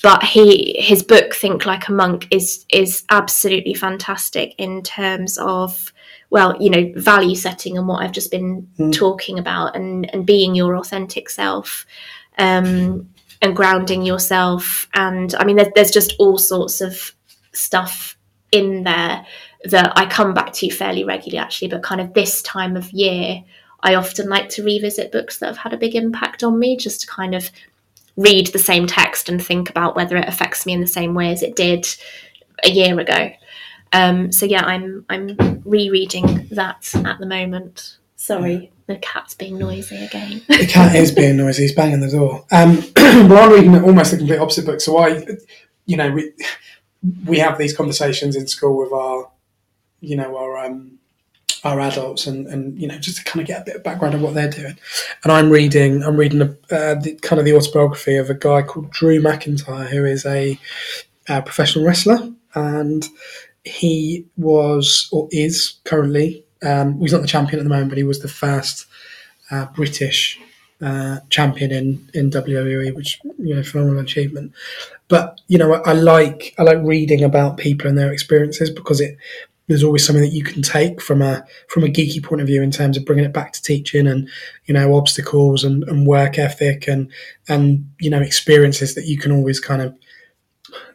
[0.00, 5.92] but he his book Think Like a Monk is is absolutely fantastic in terms of
[6.30, 8.92] well, you know, value setting and what I've just been mm.
[8.92, 11.86] talking about, and and being your authentic self.
[12.38, 13.08] Um,
[13.40, 17.12] and grounding yourself and i mean there's, just all sorts of
[17.52, 18.16] stuff
[18.52, 19.26] in there
[19.64, 21.68] that I come back to fairly regularly, actually.
[21.68, 23.42] But kind of this time of year,
[23.80, 27.00] I often like to revisit books that have had a big impact on me, just
[27.02, 27.50] to kind of
[28.16, 31.32] read the same text and think about whether it affects me in the same way
[31.32, 31.86] as it did
[32.62, 33.30] a year ago.
[33.92, 37.98] Um, so yeah, I'm I'm rereading that at the moment.
[38.22, 40.42] Sorry, the cat's being noisy again.
[40.46, 41.62] the cat is being noisy.
[41.62, 42.46] He's banging the door.
[42.52, 42.76] Um,
[43.28, 44.80] well, I'm reading almost the complete opposite book.
[44.80, 45.26] So I,
[45.86, 46.32] you know, we,
[47.26, 49.28] we have these conversations in school with our,
[49.98, 51.00] you know, our um,
[51.64, 54.14] our adults, and and you know, just to kind of get a bit of background
[54.14, 54.78] of what they're doing.
[55.24, 58.62] And I'm reading, I'm reading a, uh, the, kind of the autobiography of a guy
[58.62, 60.56] called Drew McIntyre, who is a,
[61.28, 63.04] a professional wrestler, and
[63.64, 66.41] he was or is currently.
[66.62, 68.86] Um, he's not the champion at the moment, but he was the first
[69.50, 70.40] uh, British
[70.80, 74.52] uh, champion in in WWE, which you know phenomenal achievement.
[75.08, 79.00] But you know, I, I, like I like reading about people and their experiences because
[79.00, 79.16] it
[79.68, 82.62] there's always something that you can take from a from a geeky point of view
[82.62, 84.28] in terms of bringing it back to teaching and
[84.66, 87.10] you know obstacles and, and work ethic and
[87.48, 89.96] and you know experiences that you can always kind of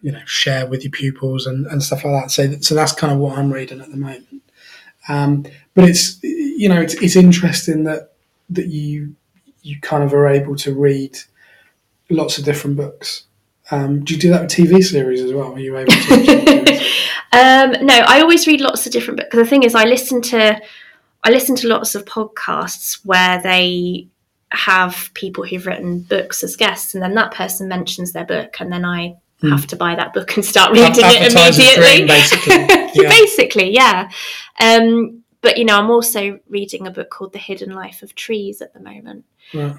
[0.02, 2.32] you know share with your pupils and, and stuff like that.
[2.32, 4.44] So so that's kind of what I'm reading at the moment.
[5.08, 8.14] Um, but it's you know it's it's interesting that
[8.50, 9.16] that you
[9.62, 11.18] you kind of are able to read
[12.10, 13.24] lots of different books.
[13.70, 15.54] Um, do you do that with TV series as well?
[15.54, 16.78] Are you able to?
[17.34, 19.36] um, no, I always read lots of different books.
[19.36, 20.62] The thing is, I listen to
[21.24, 24.08] I listen to lots of podcasts where they
[24.52, 28.72] have people who've written books as guests, and then that person mentions their book, and
[28.72, 29.50] then I Hmm.
[29.52, 31.76] have to buy that book and start reading it immediately.
[31.76, 32.56] dream, basically.
[33.04, 33.10] Yeah.
[33.10, 34.10] basically, yeah.
[34.60, 38.62] Um, but you know, I'm also reading a book called The Hidden Life of Trees
[38.62, 39.24] at the moment,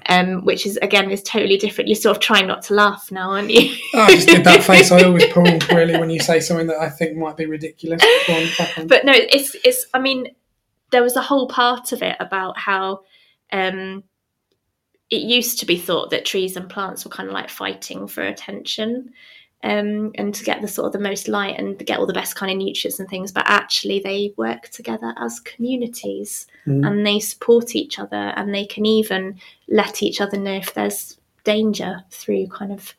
[0.07, 1.89] um, which is again is totally different.
[1.89, 3.75] You're sort of trying not to laugh now, aren't you?
[3.93, 6.79] Oh, I just did that face I always pull really when you say something that
[6.79, 8.01] I think might be ridiculous.
[8.27, 8.87] Go on, crack on.
[8.87, 9.85] but no, it's it's.
[9.93, 10.33] I mean,
[10.91, 13.01] there was a whole part of it about how
[13.51, 14.03] um,
[15.09, 18.23] it used to be thought that trees and plants were kind of like fighting for
[18.23, 19.11] attention.
[19.61, 22.35] Um, and to get the sort of the most light and get all the best
[22.37, 26.85] kind of nutrients and things, but actually they work together as communities Mm.
[26.87, 29.37] and they support each other and they can even
[29.67, 32.93] let each other know if there's danger through kind of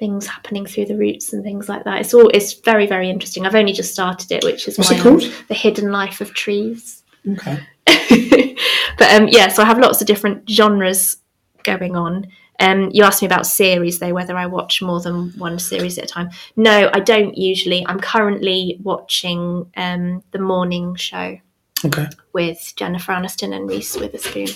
[0.00, 2.00] things happening through the roots and things like that.
[2.00, 3.46] It's all it's very very interesting.
[3.46, 5.22] I've only just started it, which is What's why it called?
[5.48, 7.02] the hidden life of trees.
[7.32, 7.58] Okay.
[8.98, 11.18] but um, yeah, so I have lots of different genres
[11.62, 12.26] going on.
[12.60, 16.04] Um, you asked me about series though, whether I watch more than one series at
[16.04, 16.30] a time.
[16.56, 17.84] No, I don't usually.
[17.86, 21.38] I'm currently watching um, the morning show
[21.84, 22.06] Okay.
[22.34, 24.48] with Jennifer Aniston and Reese Witherspoon.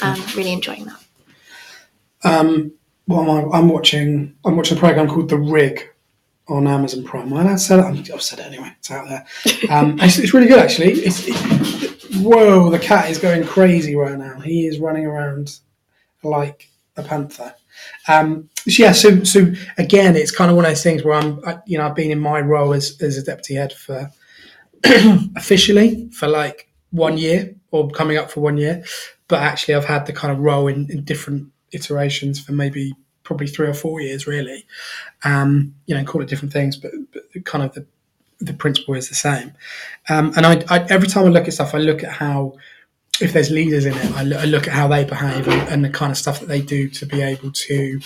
[0.00, 1.02] Um, really enjoying that.
[2.24, 2.72] Um,
[3.08, 4.36] well, I'm, I'm watching.
[4.44, 5.88] I'm watching a program called The Rig
[6.48, 7.32] on Amazon Prime.
[7.32, 8.10] I said it.
[8.10, 8.72] I've said it anyway.
[8.78, 9.26] It's out there.
[9.70, 10.92] Um, it's, it's really good actually.
[10.92, 14.38] It's, it, whoa, the cat is going crazy right now.
[14.40, 15.58] He is running around
[16.22, 17.54] like a panther.
[18.08, 21.40] Um, so yeah, so so again, it's kind of one of those things where I'm,
[21.46, 24.10] I, you know, I've been in my role as as a deputy head for
[25.36, 28.84] officially for like one year or coming up for one year,
[29.28, 32.92] but actually I've had the kind of role in, in different iterations for maybe
[33.22, 34.66] probably three or four years really.
[35.24, 37.86] Um, you know, call it different things, but, but kind of the
[38.40, 39.52] the principle is the same.
[40.08, 42.54] Um, and I, I every time I look at stuff, I look at how
[43.22, 46.10] if there's leaders in it, I look, at how they behave and, and the kind
[46.10, 48.00] of stuff that they do to be able to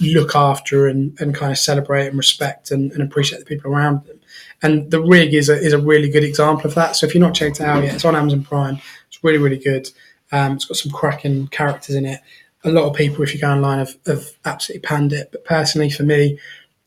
[0.00, 4.04] look after and, and kind of celebrate and respect and, and appreciate the people around
[4.04, 4.20] them.
[4.62, 6.96] And the rig is a, is a really good example of that.
[6.96, 8.80] So if you're not checked out yet, it's on Amazon Prime.
[9.08, 9.90] It's really, really good.
[10.32, 12.20] Um, it's got some cracking characters in it.
[12.64, 15.30] A lot of people, if you go online, have, have absolutely panned it.
[15.32, 16.38] But personally, for me,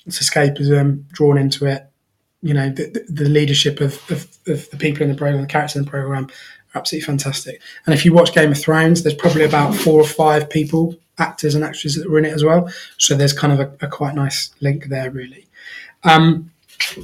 [0.05, 1.87] it's escapism, drawn into it.
[2.41, 5.77] You know, the, the, leadership of, of, of the people in the program, the characters
[5.77, 6.27] in the program,
[6.75, 7.61] absolutely fantastic.
[7.85, 11.55] And if you watch Game of Thrones, there's probably about four or five people, actors
[11.55, 12.71] and actresses that were in it as well.
[12.97, 15.47] So there's kind of a, a quite nice link there, really.
[16.03, 16.51] Um,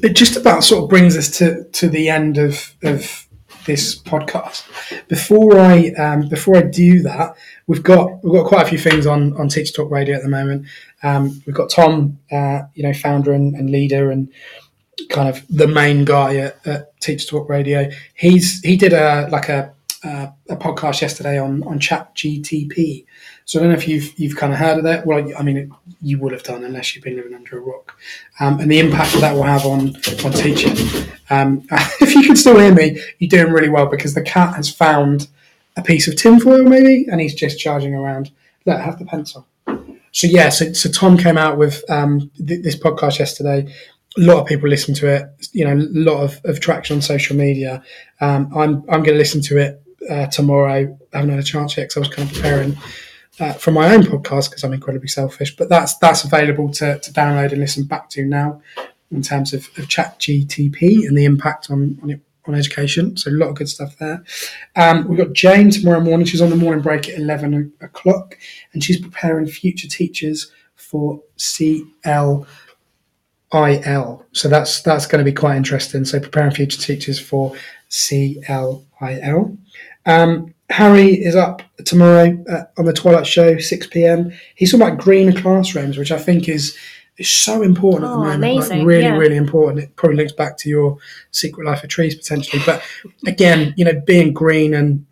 [0.03, 3.27] it just about sort of brings us to, to the end of, of
[3.65, 4.65] this podcast.
[5.07, 7.35] Before I um, before I do that,
[7.67, 10.29] we've got we've got quite a few things on on Teach Talk Radio at the
[10.29, 10.65] moment.
[11.03, 14.29] Um, we've got Tom, uh, you know, founder and, and leader and
[15.07, 17.89] kind of the main guy at, at Teach Talk Radio.
[18.15, 19.73] He's he did a like a
[20.03, 23.05] a podcast yesterday on on Chat GTP.
[23.45, 25.05] So I don't know if you've you've kind of heard of that.
[25.05, 27.97] Well, I mean, you would have done unless you've been living under a rock,
[28.39, 30.77] um, and the impact that, will have on on teaching.
[31.29, 34.73] Um, if you can still hear me, you're doing really well because the cat has
[34.73, 35.27] found
[35.75, 38.31] a piece of tinfoil maybe, and he's just charging around.
[38.65, 39.47] Look, have the pencil.
[40.11, 43.73] So yeah, so, so Tom came out with um, th- this podcast yesterday.
[44.17, 45.47] A lot of people listen to it.
[45.53, 47.83] You know, a lot of, of traction on social media.
[48.21, 50.97] Um, I'm I'm going to listen to it uh, tomorrow.
[51.13, 52.77] I haven't had a chance yet because I was kind of preparing
[53.39, 55.55] uh, for my own podcast because I'm incredibly selfish.
[55.55, 58.61] But that's that's available to, to download and listen back to now
[59.11, 63.17] in terms of, of Chat GTP and the impact on on, it, on education.
[63.17, 64.23] So a lot of good stuff there.
[64.75, 66.25] Um, we've got Jane tomorrow morning.
[66.25, 68.37] She's on the morning break at eleven o'clock,
[68.73, 72.47] and she's preparing future teachers for CL.
[73.53, 74.25] IL.
[74.31, 76.05] So that's that's going to be quite interesting.
[76.05, 77.55] So preparing future teachers for
[77.89, 79.57] CLIL.
[80.05, 84.31] Um, Harry is up tomorrow uh, on the Twilight Show, six pm.
[84.55, 86.77] He's talking about green classrooms, which I think is
[87.17, 88.35] is so important at the Oh, moment.
[88.37, 89.17] amazing, Like really, yeah.
[89.17, 89.83] really important.
[89.83, 90.97] It probably links back to your
[91.31, 92.61] Secret Life of Trees potentially.
[92.65, 92.81] But
[93.27, 95.05] again, you know, being green and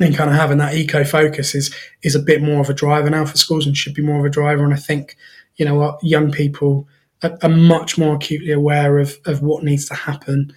[0.00, 3.10] and kind of having that eco focus is is a bit more of a driver
[3.10, 4.64] now for schools and should be more of a driver.
[4.64, 5.16] And I think
[5.56, 6.88] you know what young people
[7.22, 10.52] are, much more acutely aware of of what needs to happen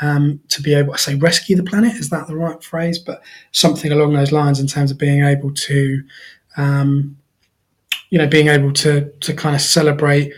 [0.00, 1.94] um, to be able to say rescue the planet.
[1.94, 2.98] Is that the right phrase?
[2.98, 3.22] But
[3.52, 6.02] something along those lines in terms of being able to,
[6.56, 7.16] um,
[8.10, 10.32] you know, being able to to kind of celebrate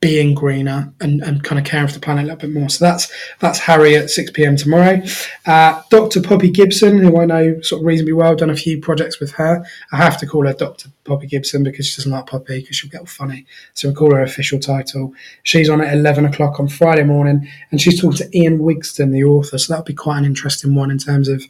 [0.00, 2.68] being greener and, and kind of caring for the planet a little bit more.
[2.68, 3.10] So that's
[3.40, 4.56] that's Harry at 6 p.m.
[4.56, 5.02] tomorrow.
[5.46, 6.22] Uh, Dr.
[6.22, 9.64] Poppy Gibson, who I know sort of reasonably well, done a few projects with her.
[9.92, 10.90] I have to call her Dr.
[11.04, 13.46] Poppy Gibson because she doesn't like Poppy because she'll get all funny.
[13.74, 15.14] So we call her official title.
[15.42, 19.24] She's on at 11 o'clock on Friday morning and she's talking to Ian Wigston, the
[19.24, 19.58] author.
[19.58, 21.44] So that'll be quite an interesting one in terms of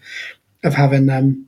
[0.65, 1.47] of having um,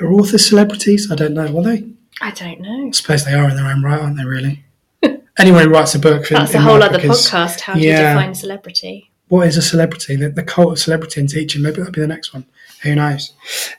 [0.00, 1.10] are authors celebrities?
[1.10, 1.56] I don't know.
[1.56, 1.84] Are they?
[2.20, 2.88] I don't know.
[2.88, 4.24] I suppose they are in their own right, aren't they?
[4.24, 4.63] Really.
[5.38, 6.30] Anyone who writes a book.
[6.30, 7.60] in- That's a in whole other podcast.
[7.60, 8.12] How do yeah.
[8.12, 9.10] you define celebrity?
[9.28, 10.16] What is a celebrity?
[10.16, 11.62] The, the cult of celebrity in teaching.
[11.62, 12.44] Maybe that'll be the next one.
[12.82, 13.32] Who knows?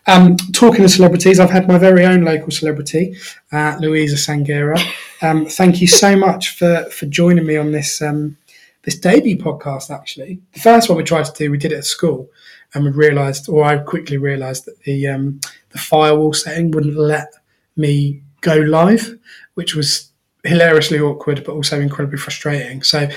[0.08, 3.16] Um, talking of celebrities, I've had my very own local celebrity,
[3.52, 4.82] uh, Louisa Sanguera.
[5.22, 8.38] Um, thank you so much for for joining me on this um,
[8.82, 9.92] this debut podcast.
[9.92, 12.28] Actually, the first one we tried to do, we did it at school,
[12.74, 17.32] and we realised, or I quickly realised that the um, the firewall setting wouldn't let
[17.76, 19.20] me go live,
[19.54, 20.10] which was
[20.46, 22.84] hilariously awkward, but also incredibly frustrating.
[22.84, 23.08] So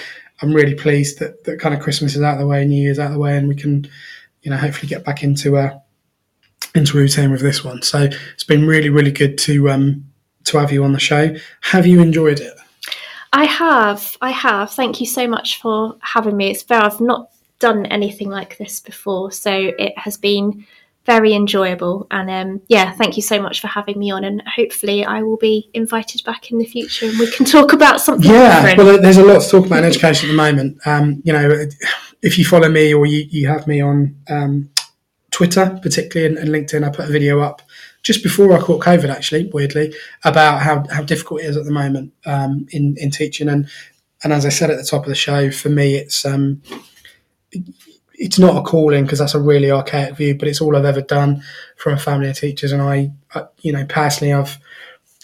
[0.40, 2.98] I'm really pleased that, that kind of Christmas is out of the way, New Year's
[2.98, 3.88] out of the way, and we can,
[4.42, 5.82] you know, hopefully get back into a
[6.74, 7.82] into routine with this one.
[7.82, 10.04] So it's been really, really good to um
[10.44, 11.34] to have you on the show.
[11.62, 12.54] Have you enjoyed it?
[13.32, 14.16] I have.
[14.20, 14.70] I have.
[14.70, 16.50] Thank you so much for having me.
[16.50, 16.80] It's fair.
[16.80, 20.66] I've not done anything like this before, so it has been
[21.08, 22.06] very enjoyable.
[22.10, 24.24] And um, yeah, thank you so much for having me on.
[24.24, 28.00] And hopefully, I will be invited back in the future, and we can talk about
[28.00, 28.78] something Yeah, different.
[28.78, 30.86] well, there's a lot to talk about in education at the moment.
[30.86, 31.66] Um, you know,
[32.22, 34.68] if you follow me or you, you have me on um,
[35.30, 37.62] Twitter, particularly and, and LinkedIn, I put a video up
[38.02, 39.94] just before I caught COVID, actually, weirdly,
[40.24, 43.48] about how, how difficult it is at the moment um, in in teaching.
[43.48, 43.68] And
[44.22, 46.60] and as I said at the top of the show, for me, it's um,
[48.18, 51.00] it's not a calling because that's a really archaic view, but it's all I've ever
[51.00, 51.42] done
[51.76, 52.72] from a family of teachers.
[52.72, 54.58] And I, I you know, personally, I've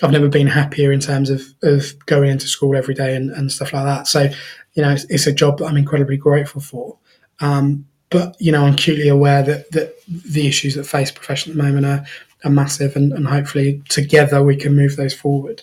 [0.02, 3.50] I've never been happier in terms of, of going into school every day and, and
[3.50, 4.06] stuff like that.
[4.08, 4.28] So,
[4.74, 6.98] you know, it's, it's a job that I'm incredibly grateful for.
[7.40, 11.56] Um, but, you know, I'm acutely aware that, that the issues that face profession at
[11.56, 12.04] the moment are,
[12.44, 15.62] are massive and, and hopefully together we can move those forward.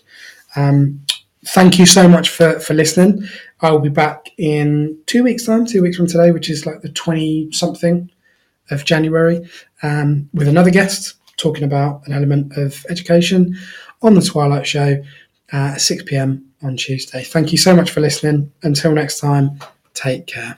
[0.56, 1.02] Um,
[1.48, 3.28] thank you so much for, for listening.
[3.62, 6.82] I will be back in two weeks' time, two weeks from today, which is like
[6.82, 8.10] the 20 something
[8.70, 9.48] of January,
[9.84, 13.56] um, with another guest talking about an element of education
[14.02, 15.04] on the Twilight Show
[15.54, 17.24] uh, at 6 pm on Tuesday.
[17.24, 18.52] Thank you so much for listening.
[18.64, 19.60] Until next time,
[19.94, 20.58] take care.